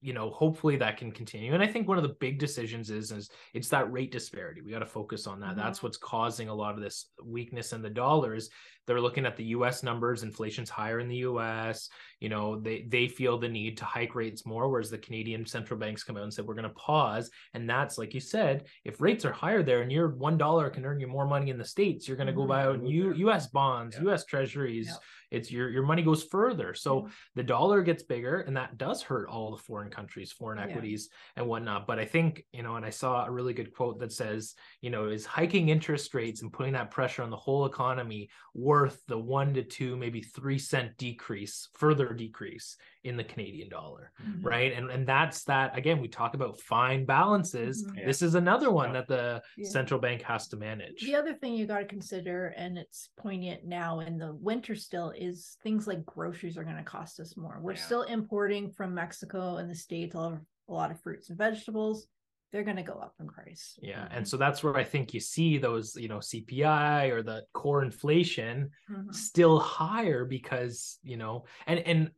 you 0.00 0.12
know 0.12 0.30
hopefully 0.30 0.74
that 0.78 0.96
can 0.96 1.12
continue 1.12 1.54
and 1.54 1.62
i 1.62 1.66
think 1.68 1.86
one 1.86 1.96
of 1.96 2.02
the 2.02 2.16
big 2.18 2.40
decisions 2.40 2.90
is 2.90 3.12
is 3.12 3.30
it's 3.54 3.68
that 3.68 3.92
rate 3.92 4.10
disparity 4.10 4.60
we 4.60 4.72
got 4.72 4.80
to 4.80 4.86
focus 4.86 5.28
on 5.28 5.38
that 5.38 5.54
that's 5.54 5.78
Mhm. 5.78 5.82
what's 5.84 5.96
causing 5.96 6.48
a 6.48 6.54
lot 6.54 6.74
of 6.74 6.80
this 6.80 7.12
weakness 7.24 7.72
in 7.72 7.82
the 7.82 7.90
dollars 7.90 8.50
they're 8.86 9.00
looking 9.00 9.26
at 9.26 9.36
the 9.36 9.44
us 9.44 9.82
numbers 9.82 10.22
inflation's 10.22 10.70
higher 10.70 11.00
in 11.00 11.08
the 11.08 11.16
us 11.16 11.88
you 12.20 12.28
know 12.28 12.58
they 12.60 12.82
they 12.88 13.06
feel 13.08 13.38
the 13.38 13.48
need 13.48 13.76
to 13.78 13.84
hike 13.84 14.14
rates 14.14 14.44
more 14.46 14.68
whereas 14.68 14.90
the 14.90 14.98
canadian 14.98 15.44
central 15.46 15.78
banks 15.78 16.02
come 16.04 16.16
out 16.16 16.22
and 16.24 16.32
said 16.34 16.44
we're 16.44 16.54
going 16.54 16.62
to 16.64 16.70
pause 16.70 17.30
and 17.54 17.68
that's 17.68 17.98
like 17.98 18.14
you 18.14 18.20
said 18.20 18.64
if 18.84 19.00
rates 19.00 19.24
are 19.24 19.32
higher 19.32 19.62
there 19.62 19.82
and 19.82 19.92
your 19.92 20.08
one 20.08 20.36
dollar 20.36 20.68
can 20.70 20.84
earn 20.84 21.00
you 21.00 21.06
more 21.06 21.26
money 21.26 21.50
in 21.50 21.58
the 21.58 21.64
states 21.64 22.06
you're 22.08 22.16
going 22.16 22.26
to 22.26 22.32
go 22.32 22.42
Mhm. 22.42 22.48
buy 22.48 22.62
out 22.64 22.82
U, 22.86 23.30
us 23.30 23.46
bonds 23.48 23.96
Yeah. 24.02 24.10
us 24.12 24.24
treasuries 24.24 24.88
Yeah. 24.88 24.96
it's 25.38 25.50
your 25.52 25.68
your 25.70 25.84
money 25.84 26.02
goes 26.02 26.24
further 26.24 26.74
so 26.74 27.06
Yeah. 27.06 27.12
the 27.36 27.42
dollar 27.44 27.82
gets 27.82 28.02
bigger 28.02 28.40
and 28.40 28.56
that 28.56 28.78
does 28.78 29.02
hurt 29.02 29.28
all 29.28 29.50
the 29.52 29.62
foreign 29.62 29.90
countries 29.90 30.32
foreign 30.32 30.58
Yeah. 30.58 30.66
equities 30.66 31.08
and 31.36 31.46
whatnot 31.46 31.86
but 31.86 31.98
i 31.98 32.04
think 32.04 32.44
you 32.52 32.62
know 32.62 32.76
and 32.76 32.84
i 32.86 32.90
saw 32.90 33.24
a 33.26 33.30
really 33.30 33.54
good 33.54 33.72
quote 33.74 33.98
that 34.00 34.12
says 34.12 34.54
you 34.80 34.90
know 34.90 35.06
is 35.08 35.24
hiking 35.24 35.68
interest 35.68 36.14
rates 36.14 36.42
and 36.42 36.52
putting 36.52 36.72
that 36.72 36.90
pressure 36.90 37.22
on 37.22 37.30
the 37.30 37.36
whole 37.36 37.66
economy 37.66 38.28
worth 38.54 38.71
the 39.08 39.18
one 39.18 39.52
to 39.54 39.62
two 39.62 39.96
maybe 39.96 40.20
three 40.22 40.58
cent 40.58 40.96
decrease 40.96 41.68
further 41.74 42.12
decrease 42.12 42.76
in 43.04 43.16
the 43.16 43.24
canadian 43.24 43.68
dollar 43.68 44.12
Mhm. 44.22 44.44
right 44.44 44.72
and 44.72 44.90
and 44.90 45.06
that's 45.06 45.44
that 45.44 45.76
again 45.76 46.00
we 46.00 46.08
talk 46.08 46.34
about 46.34 46.58
fine 46.60 47.04
balances 47.04 47.84
Mhm. 47.84 47.96
Yeah. 47.98 48.06
this 48.06 48.22
is 48.22 48.34
another 48.34 48.70
one 48.70 48.92
that 48.92 49.08
the 49.08 49.42
Yeah. 49.56 49.68
central 49.68 50.00
bank 50.00 50.22
has 50.22 50.48
to 50.48 50.56
manage 50.56 51.00
The 51.02 51.14
other 51.16 51.34
thing 51.34 51.54
you 51.54 51.66
got 51.66 51.80
to 51.80 51.84
consider, 51.86 52.48
and 52.56 52.78
it's 52.78 53.10
poignant 53.16 53.64
now 53.64 54.00
in 54.00 54.18
the 54.18 54.34
winter 54.34 54.74
still, 54.74 55.10
is 55.10 55.56
things 55.62 55.86
like 55.86 56.04
groceries 56.06 56.56
are 56.56 56.64
going 56.64 56.76
to 56.76 56.82
cost 56.84 57.20
us 57.20 57.36
more. 57.36 57.58
We're 57.60 57.72
Yeah. 57.74 57.86
still 57.88 58.02
importing 58.02 58.70
from 58.70 58.94
Mexico 58.94 59.56
and 59.56 59.68
the 59.70 59.74
States 59.74 60.14
a 60.14 60.18
lot 60.18 60.32
of, 60.34 60.40
a 60.68 60.72
lot 60.72 60.90
of 60.90 61.00
fruits 61.00 61.28
and 61.28 61.38
vegetables. 61.38 62.06
They're 62.52 62.64
going 62.64 62.76
to 62.76 62.82
go 62.82 62.94
up 62.94 63.14
in 63.18 63.28
price. 63.28 63.78
yeah 63.82 64.06
and 64.10 64.26
so 64.28 64.36
that's 64.36 64.62
where 64.62 64.76
i 64.76 64.84
think 64.84 65.14
you 65.14 65.20
see 65.20 65.56
those 65.58 65.96
you 65.96 66.08
know 66.08 66.18
cpi 66.18 67.10
or 67.10 67.22
the 67.22 67.42
core 67.54 67.82
inflation 67.82 68.70
Mhm. 68.90 69.14
still 69.14 69.58
higher 69.58 70.24
because 70.24 70.98
you 71.02 71.16
know 71.16 71.44
and 71.66 71.78
and 71.80 72.10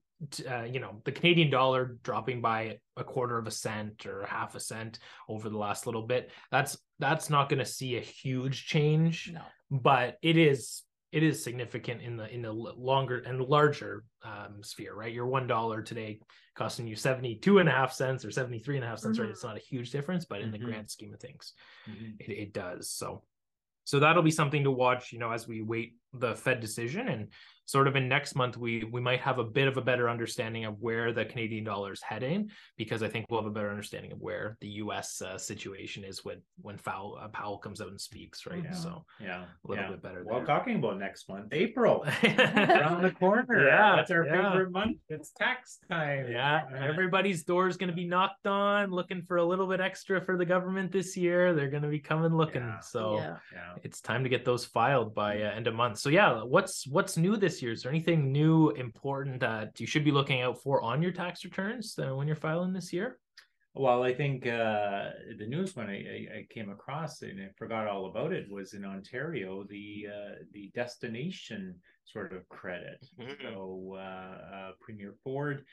uh, 0.51 0.62
you 0.62 0.81
know 0.81 1.01
the 1.05 1.12
canadian 1.12 1.51
dollar 1.51 1.97
dropping 2.03 2.40
by 2.40 2.79
a 2.97 3.05
quarter 3.05 3.37
of 3.38 3.47
a 3.47 3.51
cent 3.51 4.07
or 4.07 4.25
half 4.27 4.55
a 4.55 4.61
cent 4.61 4.99
over 5.29 5.49
the 5.51 5.59
last 5.59 5.87
little 5.87 6.07
bit 6.07 6.31
that's 6.51 6.77
that's 6.99 7.29
not 7.31 7.49
going 7.49 7.59
to 7.59 7.64
see 7.79 7.97
a 7.97 8.01
huge 8.01 8.66
change 8.66 9.31
No. 9.33 9.42
but 9.70 10.16
it 10.23 10.37
is 10.37 10.83
it 11.14 11.22
is 11.22 11.40
significant 11.42 12.03
in 12.03 12.16
the 12.16 12.29
in 12.35 12.42
the 12.42 12.53
longer 12.53 13.18
and 13.20 13.40
larger 13.40 14.05
um 14.24 14.61
sphere 14.62 14.94
right 14.94 15.12
your 15.14 15.27
one 15.27 15.46
dollar 15.46 15.81
today 15.81 16.18
costing 16.57 16.88
you 16.88 16.96
72 16.96 17.59
and 17.61 17.68
a 17.68 17.72
half 17.72 17.92
cents 17.92 18.24
or 18.24 18.33
73 18.33 18.77
and 18.77 18.85
a 18.85 18.88
half 18.88 18.98
cents 18.98 19.18
right 19.20 19.29
Mhm. 19.29 19.33
it's 19.33 19.44
not 19.44 19.57
a 19.57 19.61
huge 19.61 19.92
difference 19.92 20.24
but 20.24 20.40
in 20.40 20.50
the 20.50 20.59
Mhm. 20.59 20.64
grand 20.64 20.90
scheme 20.90 21.14
of 21.14 21.20
things 21.20 21.53
Mhm. 21.88 22.16
it, 22.18 22.31
it 22.31 22.53
does 22.53 22.90
so 22.90 23.22
so 23.85 24.00
that'll 24.00 24.24
be 24.24 24.31
something 24.33 24.64
to 24.64 24.72
watch 24.72 25.12
you 25.12 25.20
know 25.20 25.31
as 25.31 25.46
we 25.46 25.62
wait 25.62 25.96
the 26.14 26.35
fed 26.35 26.59
decision 26.59 27.07
and 27.09 27.29
sort 27.66 27.88
of 27.88 27.96
in 27.96 28.09
next 28.09 28.35
month 28.35 28.57
we 28.57 28.85
we 28.85 29.00
might 29.00 29.20
have 29.20 29.38
a 29.38 29.44
bit 29.44 29.66
of 29.68 29.77
a 29.77 29.81
better 29.83 30.09
understanding 30.11 30.64
of 30.64 30.81
where 30.81 31.12
the 31.12 31.24
canadian 31.24 31.64
dollar 31.64 31.92
is 31.92 32.03
heading 32.03 32.50
because 32.77 33.03
i 33.03 33.09
think 33.09 33.24
we'll 33.31 33.40
have 33.40 33.50
a 33.50 33.55
better 33.55 33.70
understanding 33.70 34.12
of 34.12 34.20
where 34.20 34.57
the 34.61 34.68
us 34.68 35.22
uh, 35.22 35.38
situation 35.38 36.05
is 36.05 36.24
when 36.24 36.40
when 36.61 36.77
Powell, 36.79 37.18
uh, 37.20 37.29
powell 37.29 37.59
comes 37.59 37.81
out 37.81 37.88
and 37.88 38.00
speaks 38.00 38.46
right 38.46 38.62
Mhm. 38.64 38.74
so 38.74 39.05
Yeah, 39.20 39.44
a 39.44 39.68
little 39.68 39.85
yeah. 39.85 39.90
bit 39.90 40.03
better 40.03 40.24
Well, 40.24 40.38
there. 40.38 40.46
talking 40.46 40.77
about 40.77 40.98
next 40.98 41.29
month, 41.29 41.48
April 41.53 42.05
around 42.24 43.03
the 43.03 43.11
corner. 43.12 43.66
Yeah, 43.66 43.96
that's 43.96 44.11
our 44.11 44.24
yeah. 44.27 44.50
favorite 44.50 44.70
month. 44.70 44.98
It's 45.09 45.31
tax 45.33 45.79
time. 45.88 46.31
yeah 46.31 46.62
everybody's 46.77 47.44
door 47.44 47.68
is 47.68 47.77
going 47.77 47.90
to 47.90 47.96
be 47.96 48.07
knocked 48.07 48.46
on 48.46 48.90
looking 48.90 49.22
for 49.22 49.37
a 49.38 49.44
little 49.44 49.66
bit 49.66 49.81
extra 49.81 50.20
for 50.20 50.37
the 50.37 50.44
government 50.44 50.92
this 50.92 51.16
year 51.16 51.55
they're 51.55 51.70
going 51.70 51.83
to 51.83 51.88
be 51.88 51.98
coming 51.98 52.35
looking 52.37 52.62
Yeah. 52.62 52.81
so 52.81 53.16
yeah. 53.18 53.37
yeah. 53.53 53.72
it's 53.83 54.00
time 54.00 54.22
to 54.24 54.29
get 54.29 54.44
those 54.44 54.64
filed 54.64 55.14
by 55.14 55.40
uh, 55.42 55.50
end 55.59 55.66
of 55.66 55.74
month. 55.74 55.98
So 55.98 56.09
yeah, 56.11 56.42
what's 56.42 56.87
what's 56.87 57.16
new 57.16 57.37
this 57.37 57.53
year? 57.62 57.72
Is 57.72 57.82
there 57.82 57.92
anything 57.92 58.32
new 58.32 58.70
important 58.70 59.40
that 59.40 59.80
you 59.80 59.86
should 59.86 60.04
be 60.04 60.10
looking 60.10 60.42
out 60.42 60.62
for 60.62 60.82
on 60.82 61.02
your 61.02 61.12
tax 61.12 61.44
returns 61.44 61.98
uh, 61.98 62.14
when 62.14 62.26
you're 62.26 62.36
filing 62.36 62.72
this 62.72 62.92
year? 62.92 63.18
Well, 63.76 64.04
I 64.04 64.14
think 64.14 64.46
uh, 64.46 65.10
the 65.36 65.48
newest 65.48 65.76
one 65.76 65.90
I, 65.90 66.28
I, 66.32 66.46
came 66.48 66.70
across 66.70 67.22
and 67.22 67.40
I 67.42 67.48
forgot 67.56 67.88
all 67.88 68.06
about 68.06 68.32
it 68.32 68.48
was 68.48 68.72
in 68.72 68.84
Ontario 68.84 69.64
the 69.68 70.06
uh, 70.08 70.34
the 70.52 70.70
destination 70.76 71.74
sort 72.04 72.32
of 72.32 72.48
credit. 72.48 73.04
So 73.42 73.96
uh, 73.96 74.54
uh, 74.54 74.70
Premier 74.80 75.14
Ford 75.24 75.64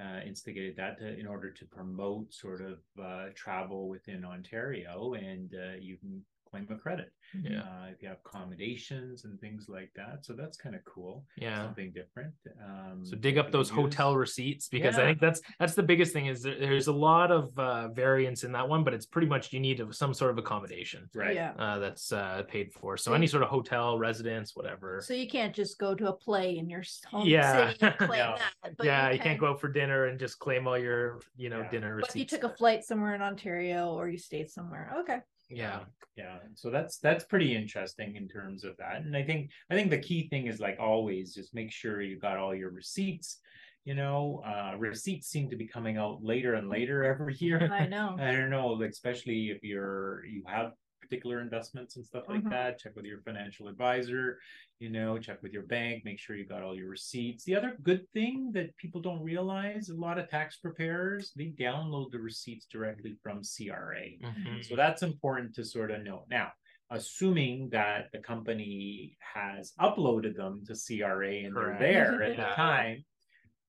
uh, 0.00 0.20
instigated 0.24 0.76
that 0.76 0.98
to, 0.98 1.18
in 1.18 1.26
order 1.26 1.50
to 1.50 1.66
promote 1.66 2.32
sort 2.32 2.62
of 2.62 2.78
uh, 3.02 3.26
travel 3.34 3.88
within 3.88 4.24
Ontario, 4.24 5.14
and 5.14 5.52
uh, 5.54 5.76
you 5.78 5.96
can 5.98 6.24
claim 6.50 6.66
a 6.70 6.76
credit 6.76 7.12
Yeah, 7.42 7.60
uh, 7.60 7.86
if 7.92 8.02
you 8.02 8.08
have 8.08 8.18
accommodations 8.24 9.24
and 9.24 9.40
things 9.40 9.66
like 9.68 9.90
that. 9.94 10.24
So 10.24 10.32
that's 10.32 10.56
kind 10.56 10.74
of 10.74 10.84
cool. 10.84 11.24
yeah. 11.36 11.62
Something 11.64 11.92
different. 11.92 12.34
Um, 12.64 13.04
So 13.04 13.16
dig 13.16 13.38
up 13.38 13.46
you 13.46 13.50
can 13.50 13.58
those 13.58 13.70
hotel 13.70 14.16
receipts 14.16 14.68
because 14.68 14.96
I 14.98 15.04
think 15.04 15.20
that's 15.20 15.40
that's 15.60 15.74
the 15.74 15.82
biggest 15.82 16.12
thing 16.12 16.26
is 16.26 16.42
there, 16.42 16.58
there's 16.58 16.88
a 16.88 16.92
lot 16.92 17.30
of 17.30 17.56
uh, 17.58 17.88
variance 17.88 18.42
in 18.44 18.52
that 18.52 18.68
one, 18.68 18.82
but 18.84 18.94
it's 18.94 19.06
pretty 19.06 19.28
much 19.28 19.52
you 19.52 19.60
need 19.60 19.80
some 19.92 20.12
sort 20.12 20.30
of 20.32 20.38
accommodation 20.38 21.08
Right. 21.14 21.34
Yeah. 21.34 21.52
uh, 21.58 21.78
that's 21.78 22.12
uh, 22.12 22.42
paid 22.48 22.72
for. 22.72 22.96
So 22.96 23.10
So 23.10 23.14
any 23.14 23.26
sort 23.26 23.42
of 23.42 23.48
hotel, 23.48 23.98
residence, 23.98 24.56
whatever. 24.56 25.00
So 25.02 25.14
you 25.14 25.28
can't 25.28 25.54
just 25.54 25.78
go 25.78 25.94
to 25.94 26.08
a 26.08 26.12
play 26.12 26.58
in 26.58 26.68
your 26.68 26.80
s- 26.80 27.00
home 27.08 27.26
Yeah. 27.26 27.70
city 27.72 27.78
and 27.86 27.96
claim 28.08 28.18
Yeah. 28.20 28.36
that. 28.62 28.76
But 28.76 28.86
yeah, 28.86 29.06
you, 29.08 29.14
you, 29.14 29.20
can't 29.20 29.38
go 29.38 29.46
out 29.50 29.60
for 29.60 29.68
dinner 29.68 30.06
and 30.06 30.18
just 30.18 30.38
claim 30.38 30.66
all 30.66 30.78
your 30.78 31.20
you 31.36 31.48
know 31.48 31.60
Yeah. 31.60 31.70
dinner 31.70 31.94
receipts. 31.96 32.14
if 32.14 32.20
you 32.20 32.26
took 32.26 32.44
a 32.44 32.54
flight 32.56 32.84
somewhere 32.84 33.14
in 33.14 33.22
Ontario 33.22 33.92
or 33.94 34.08
you 34.08 34.18
stayed 34.18 34.50
somewhere, 34.50 34.92
okay. 35.00 35.20
Yeah, 35.50 35.80
yeah 36.16 36.38
so 36.54 36.70
that's 36.70 36.98
that's 36.98 37.24
pretty 37.24 37.54
interesting 37.54 38.16
in 38.16 38.28
terms 38.28 38.64
of 38.64 38.76
that 38.78 39.02
and 39.02 39.16
i 39.16 39.22
think 39.22 39.50
i 39.70 39.74
think 39.74 39.90
the 39.90 39.98
key 39.98 40.28
thing 40.28 40.46
is 40.46 40.60
like 40.60 40.76
always 40.80 41.34
just 41.34 41.54
make 41.54 41.72
sure 41.72 42.00
you 42.00 42.18
got 42.18 42.38
all 42.38 42.54
your 42.54 42.70
receipts 42.70 43.38
you 43.84 43.94
know 43.94 44.42
uh 44.46 44.76
receipts 44.78 45.28
seem 45.28 45.48
to 45.48 45.56
be 45.56 45.66
coming 45.66 45.96
out 45.96 46.22
later 46.22 46.54
and 46.54 46.68
later 46.68 47.04
every 47.04 47.34
year 47.38 47.70
I 47.72 47.86
know. 47.86 48.16
i 48.18 48.32
don't 48.32 48.50
know 48.50 48.82
especially 48.82 49.50
if 49.50 49.62
you're 49.62 50.24
you 50.26 50.42
have 50.46 50.72
particular 51.10 51.40
investments 51.40 51.96
and 51.96 52.06
stuff 52.06 52.28
like 52.28 52.42
Mhm. 52.44 52.50
that 52.50 52.78
check 52.78 52.94
with 52.94 53.04
your 53.04 53.20
financial 53.22 53.66
advisor 53.66 54.38
you 54.78 54.88
know 54.90 55.18
check 55.18 55.42
with 55.42 55.52
your 55.52 55.64
bank 55.64 56.04
make 56.04 56.20
sure 56.20 56.36
you 56.36 56.46
got 56.46 56.62
all 56.62 56.76
your 56.76 56.88
receipts 56.88 57.44
the 57.44 57.54
other 57.56 57.76
good 57.82 58.08
thing 58.12 58.52
that 58.52 58.74
people 58.76 59.00
don't 59.00 59.20
realize 59.22 59.88
a 59.88 59.94
lot 59.96 60.18
of 60.20 60.28
tax 60.28 60.58
preparers 60.58 61.32
they 61.34 61.46
download 61.46 62.12
the 62.12 62.18
receipts 62.18 62.66
directly 62.66 63.16
from 63.22 63.40
cra 63.42 64.06
Mhm. 64.22 64.64
so 64.64 64.76
that's 64.76 65.02
important 65.02 65.52
to 65.54 65.64
sort 65.64 65.90
of 65.90 66.02
know. 66.04 66.24
Now, 66.30 66.52
assuming 66.90 67.70
that 67.70 68.10
the 68.12 68.18
company 68.18 69.16
has 69.34 69.72
uploaded 69.80 70.34
them 70.36 70.64
to 70.66 70.74
CRA 70.74 71.44
and 71.44 71.54
Correct. 71.54 71.80
they're 71.80 72.10
there 72.18 72.22
at 72.22 72.36
Yeah. 72.38 72.48
the 72.50 72.54
time. 72.54 73.04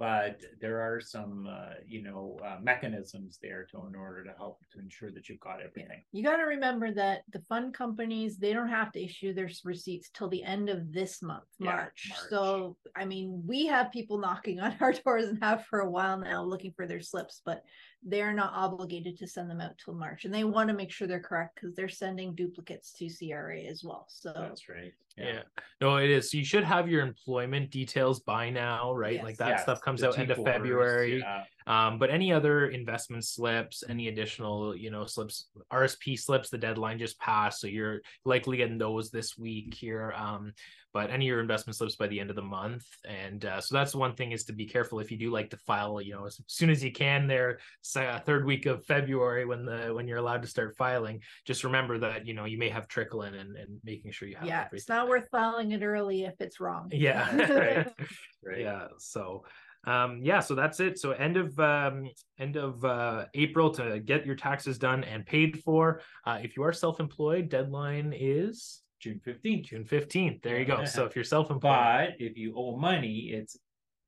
But 0.01 0.41
there 0.59 0.81
are 0.81 0.99
some, 0.99 1.47
uh, 1.47 1.75
you 1.87 2.01
know, 2.01 2.35
uh, 2.43 2.57
mechanisms 2.59 3.37
there 3.39 3.67
to 3.69 3.85
in 3.85 3.95
order 3.95 4.23
to 4.23 4.31
help 4.35 4.59
to 4.73 4.79
ensure 4.79 5.11
that 5.11 5.29
you've 5.29 5.39
got 5.39 5.59
everything. 5.61 6.01
You 6.11 6.23
got 6.23 6.37
to 6.37 6.45
remember 6.45 6.91
that 6.91 7.21
the 7.31 7.41
fund 7.41 7.75
companies 7.75 8.37
they 8.39 8.51
don't 8.51 8.67
have 8.67 8.91
to 8.93 8.99
issue 8.99 9.31
their 9.31 9.51
receipts 9.63 10.09
till 10.11 10.27
the 10.27 10.41
end 10.41 10.69
of 10.69 10.91
this 10.91 11.21
month, 11.21 11.43
Yeah, 11.59 11.75
March. 11.75 12.09
March. 12.09 12.29
So 12.31 12.77
I 12.95 13.05
mean, 13.05 13.43
we 13.45 13.67
have 13.67 13.91
people 13.91 14.17
knocking 14.25 14.59
on 14.59 14.75
our 14.79 14.91
doors 14.91 15.25
and 15.25 15.37
have 15.43 15.65
for 15.67 15.81
a 15.81 15.89
while 15.91 16.17
now 16.17 16.43
looking 16.43 16.73
for 16.75 16.87
their 16.87 17.01
slips, 17.01 17.43
but 17.45 17.61
they're 18.03 18.33
not 18.33 18.53
obligated 18.55 19.17
to 19.19 19.27
send 19.27 19.49
them 19.49 19.61
out 19.61 19.77
till 19.83 19.93
March, 19.93 20.25
and 20.25 20.33
they 20.33 20.43
want 20.43 20.69
to 20.69 20.75
make 20.75 20.91
sure 20.91 21.07
they're 21.07 21.19
correct 21.19 21.55
because 21.55 21.75
they're 21.75 21.89
sending 21.89 22.33
duplicates 22.33 22.91
to 22.93 23.07
CRA 23.09 23.59
as 23.61 23.83
well. 23.83 24.05
So 24.09 24.33
That's 24.35 24.67
right. 24.69 24.93
Yeah. 25.17 25.41
No, 25.81 25.97
it 25.97 26.09
is. 26.09 26.31
So 26.31 26.37
you 26.37 26.45
should 26.45 26.63
have 26.63 26.87
your 26.89 27.01
employment 27.01 27.69
details 27.69 28.21
by 28.21 28.49
now, 28.49 28.93
right? 28.93 29.15
Yes. 29.15 29.23
Like 29.23 29.37
that 29.37 29.49
Yes, 29.49 29.63
stuff 29.63 29.81
comes 29.81 30.01
the 30.01 30.07
out 30.07 30.17
end 30.17 30.31
of 30.31 30.43
February. 30.43 31.19
yeah. 31.19 31.43
Um, 31.67 31.99
but 31.99 32.09
any 32.09 32.31
other 32.33 32.69
investment 32.69 33.23
slips, 33.25 33.83
any 33.87 34.07
additional, 34.07 34.75
you 34.75 34.89
know, 34.89 35.05
slips, 35.05 35.49
RSP 35.71 36.17
slips, 36.17 36.49
the 36.49 36.57
deadline 36.57 36.97
just 36.97 37.19
passed, 37.19 37.61
so 37.61 37.67
you're 37.67 38.01
likely 38.25 38.57
getting 38.57 38.77
those 38.77 39.11
this 39.11 39.37
week 39.37 39.73
here. 39.73 40.13
Um, 40.17 40.53
but 40.93 41.09
any 41.09 41.25
of 41.25 41.29
your 41.29 41.39
investment 41.39 41.75
slips 41.77 41.95
by 41.95 42.07
the 42.07 42.19
end 42.19 42.29
of 42.29 42.35
the 42.35 42.41
month, 42.41 42.85
and 43.07 43.45
uh, 43.45 43.61
so 43.61 43.75
that's 43.75 43.95
one 43.95 44.15
thing 44.15 44.31
is 44.31 44.45
to 44.45 44.53
be 44.53 44.65
careful 44.65 44.99
if 44.99 45.11
you 45.11 45.17
do 45.17 45.31
like 45.31 45.49
to 45.51 45.57
file, 45.57 46.01
you 46.01 46.13
know, 46.13 46.25
as 46.25 46.39
soon 46.47 46.69
as 46.69 46.83
you 46.83 46.91
can 46.91 47.27
there, 47.27 47.59
say, 47.81 48.07
uh, 48.07 48.19
third 48.19 48.45
week 48.45 48.65
of 48.65 48.85
February 48.85 49.45
when 49.45 49.65
the 49.65 49.93
when 49.93 50.07
you're 50.07 50.17
allowed 50.17 50.41
to 50.41 50.47
start 50.47 50.75
filing. 50.77 51.21
Just 51.45 51.63
remember 51.63 51.97
that 51.99 52.25
you 52.27 52.33
know 52.33 52.45
you 52.45 52.57
may 52.57 52.69
have 52.69 52.87
trickle 52.87 53.23
in 53.23 53.35
and, 53.35 53.55
and 53.55 53.79
making 53.83 54.11
sure 54.11 54.27
you 54.27 54.35
have 54.35 54.47
yeah, 54.47 54.65
everything. 54.65 54.77
it's 54.77 54.89
not 54.89 55.07
worth 55.07 55.27
filing 55.31 55.71
it 55.71 55.83
early 55.83 56.23
if 56.23 56.35
it's 56.39 56.59
wrong. 56.59 56.91
Yeah, 57.01 57.35
right. 57.35 57.87
Right. 58.43 58.61
yeah 58.61 58.87
so 58.97 59.43
um 59.85 60.21
yeah 60.23 60.39
so 60.39 60.55
that's 60.55 60.79
it 60.79 60.97
so 60.99 61.11
end 61.11 61.37
of 61.37 61.59
um 61.59 62.09
end 62.39 62.55
of 62.55 62.83
uh 62.83 63.25
april 63.35 63.71
to 63.71 63.99
get 63.99 64.25
your 64.25 64.35
taxes 64.35 64.77
done 64.77 65.03
and 65.03 65.25
paid 65.25 65.61
for 65.63 66.01
uh 66.25 66.39
if 66.41 66.57
you 66.57 66.63
are 66.63 66.73
self-employed 66.73 67.49
deadline 67.49 68.13
is 68.17 68.80
June 69.01 69.19
fifteenth. 69.19 69.65
june 69.65 69.83
15th 69.83 70.41
there 70.43 70.59
you 70.59 70.65
go 70.65 70.85
so 70.85 71.05
if 71.05 71.15
you're 71.15 71.23
self-employed 71.25 71.61
But 71.61 72.09
if 72.19 72.37
you 72.37 72.53
owe 72.55 72.77
money, 72.77 73.31
it's 73.33 73.57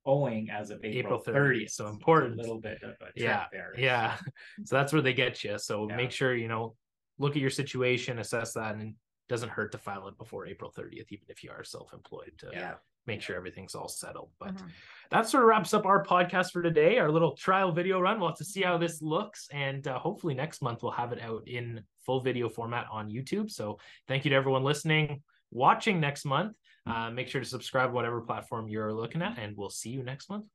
owing 0.06 0.50
as 0.52 0.70
of 0.70 0.84
April 0.84 1.20
April 1.20 1.36
30th, 1.36 1.64
30th. 1.64 1.70
so 1.72 1.88
important. 1.88 2.34
A 2.34 2.42
little 2.42 2.60
bit 2.60 2.84
of 2.84 2.92
a 2.92 2.96
trick 2.98 3.12
Yeah, 3.16 3.46
there. 3.52 3.74
yeah 3.78 4.18
so 4.66 4.76
that's 4.76 4.94
where 4.94 5.02
they 5.02 5.14
get 5.14 5.44
you 5.44 5.58
so 5.58 5.88
Yeah. 5.90 5.96
make 5.96 6.12
sure 6.12 6.36
you 6.36 6.48
know 6.48 6.76
look 7.18 7.36
at 7.36 7.42
your 7.42 7.50
situation 7.50 8.20
assess 8.20 8.54
that 8.54 8.76
and 8.76 8.90
it 8.90 8.96
doesn't 9.30 9.50
hurt 9.50 9.72
to 9.72 9.78
file 9.78 10.08
it 10.10 10.18
before 10.18 10.46
april 10.46 10.72
30th 10.72 11.08
even 11.10 11.26
if 11.30 11.44
you 11.44 11.50
are 11.52 11.64
self-employed 11.64 12.34
to 12.38 12.50
Yeah. 12.54 12.76
Make 13.06 13.22
sure 13.22 13.36
everything's 13.36 13.76
all 13.76 13.88
settled. 13.88 14.32
But 14.39 14.56
Mhm. 14.56 14.70
that 15.12 15.28
sort 15.28 15.44
of 15.44 15.48
wraps 15.50 15.74
up 15.74 15.86
our 15.86 16.04
podcast 16.06 16.52
for 16.52 16.62
today 16.62 16.98
our 17.00 17.12
little 17.12 17.36
trial 17.36 17.72
video 17.72 18.00
run. 18.00 18.20
We'll 18.20 18.30
have 18.30 18.38
to 18.38 18.46
see 18.46 18.62
how 18.62 18.78
this 18.78 19.02
looks 19.02 19.48
and 19.52 19.86
uh, 19.88 20.00
hopefully 20.00 20.34
next 20.34 20.62
month 20.62 20.82
we'll 20.84 20.92
have 20.94 21.12
it 21.12 21.22
out 21.22 21.48
in 21.48 21.84
full 22.06 22.22
video 22.22 22.50
format 22.50 22.88
on 22.92 23.10
youtube. 23.10 23.50
So 23.52 23.80
thank 24.08 24.26
you 24.26 24.30
to 24.30 24.36
everyone 24.36 24.63
listening 24.63 25.22
watching 25.52 26.00
next 26.00 26.26
month. 26.26 26.56
Uh, 26.86 27.10
make 27.12 27.28
sure 27.30 27.39
to 27.42 27.48
subscribe 27.48 27.94
whatever 27.94 28.20
platform 28.22 28.68
you're 28.68 28.94
looking 28.94 29.22
at 29.22 29.38
and 29.38 29.56
we'll 29.56 29.70
see 29.70 29.89
you 29.89 30.04
next 30.04 30.30
month. 30.30 30.46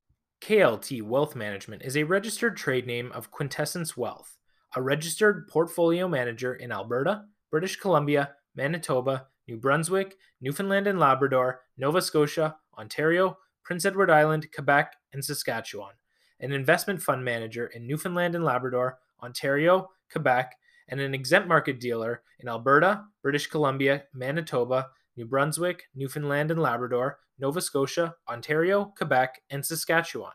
KLT 0.41 1.03
Wealth 1.03 1.35
Management 1.35 1.83
is 1.83 1.97
a 1.97 2.05
registered 2.05 2.57
trade 2.57 2.87
name 2.87 3.11
of 3.13 3.31
Quintessence 3.31 3.97
Wealth, 3.97 4.37
a 4.77 4.83
registered 4.83 5.49
portfolio 5.49 6.07
manager 6.07 6.55
in 6.55 6.71
Alberta, 6.71 7.25
British 7.51 7.77
Columbia, 7.77 8.35
Manitoba, 8.55 9.27
New 9.49 9.57
Brunswick, 9.57 10.17
Newfoundland 10.41 10.87
and 10.87 10.99
Labrador, 10.99 11.63
Nova 11.79 12.03
Scotia, 12.03 12.57
Ontario, 12.79 13.39
Prince 13.65 13.85
Edward 13.85 14.11
Island, 14.11 14.47
Quebec, 14.55 14.95
and 15.13 15.25
Saskatchewan, 15.25 15.95
an 16.41 16.53
investment 16.53 17.03
fund 17.03 17.25
manager 17.25 17.67
in 17.69 17.87
Newfoundland 17.87 18.35
and 18.35 18.45
Labrador, 18.45 18.99
Ontario, 19.23 19.89
Quebec, 20.13 20.55
and 20.89 21.01
an 21.01 21.15
exempt 21.15 21.49
market 21.49 21.81
dealer 21.81 22.23
in 22.41 22.49
Alberta, 22.49 23.05
British 23.23 23.47
Columbia, 23.47 24.05
Manitoba, 24.15 24.89
New 25.17 25.27
Brunswick, 25.27 25.85
Newfoundland 25.95 26.51
and 26.51 26.63
Labrador, 26.63 27.19
Nova 27.39 27.61
Scotia, 27.61 28.15
Ontario, 28.29 28.93
Quebec, 28.97 29.43
and 29.51 29.65
Saskatchewan. 29.65 30.33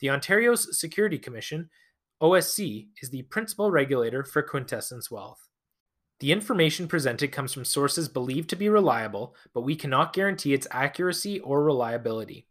The 0.00 0.10
Ontario's 0.10 0.78
Security 0.78 1.18
Commission, 1.18 1.70
OSC, 2.22 2.88
is 3.02 3.10
the 3.10 3.22
principal 3.22 3.70
regulator 3.70 4.24
for 4.24 4.42
Quintessence 4.42 5.10
Wealth. 5.10 5.43
The 6.20 6.32
information 6.32 6.88
presented 6.88 7.32
comes 7.32 7.52
from 7.52 7.64
sources 7.64 8.08
believed 8.08 8.48
to 8.50 8.56
be 8.56 8.68
reliable, 8.68 9.34
but 9.52 9.62
we 9.62 9.76
cannot 9.76 10.12
guarantee 10.12 10.54
its 10.54 10.68
accuracy 10.70 11.40
or 11.40 11.62
reliability. 11.62 12.46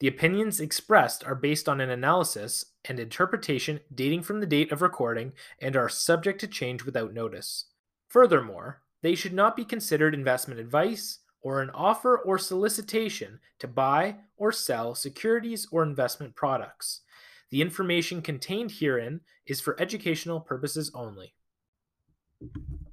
The 0.00 0.08
opinions 0.08 0.60
expressed 0.60 1.24
are 1.24 1.34
based 1.34 1.68
on 1.68 1.80
an 1.80 1.90
analysis 1.90 2.66
and 2.84 3.00
interpretation 3.00 3.80
dating 3.92 4.22
from 4.22 4.40
the 4.40 4.46
date 4.46 4.70
of 4.70 4.80
recording 4.80 5.32
and 5.60 5.74
are 5.74 5.88
subject 5.88 6.40
to 6.40 6.46
change 6.46 6.84
without 6.84 7.12
notice. 7.12 7.64
Furthermore, 8.08 8.82
they 9.02 9.16
should 9.16 9.32
not 9.32 9.56
be 9.56 9.64
considered 9.64 10.14
investment 10.14 10.60
advice 10.60 11.18
or 11.40 11.60
an 11.60 11.70
offer 11.70 12.16
or 12.16 12.38
solicitation 12.38 13.40
to 13.58 13.66
buy 13.66 14.16
or 14.36 14.52
sell 14.52 14.94
securities 14.94 15.66
or 15.72 15.82
investment 15.82 16.36
products. 16.36 17.00
The 17.50 17.60
information 17.60 18.22
contained 18.22 18.72
herein 18.72 19.20
is 19.46 19.60
for 19.60 19.80
educational 19.80 20.40
purposes 20.40 20.92
only. 20.94 21.34
Thank 22.40 22.52
you. 22.56 22.87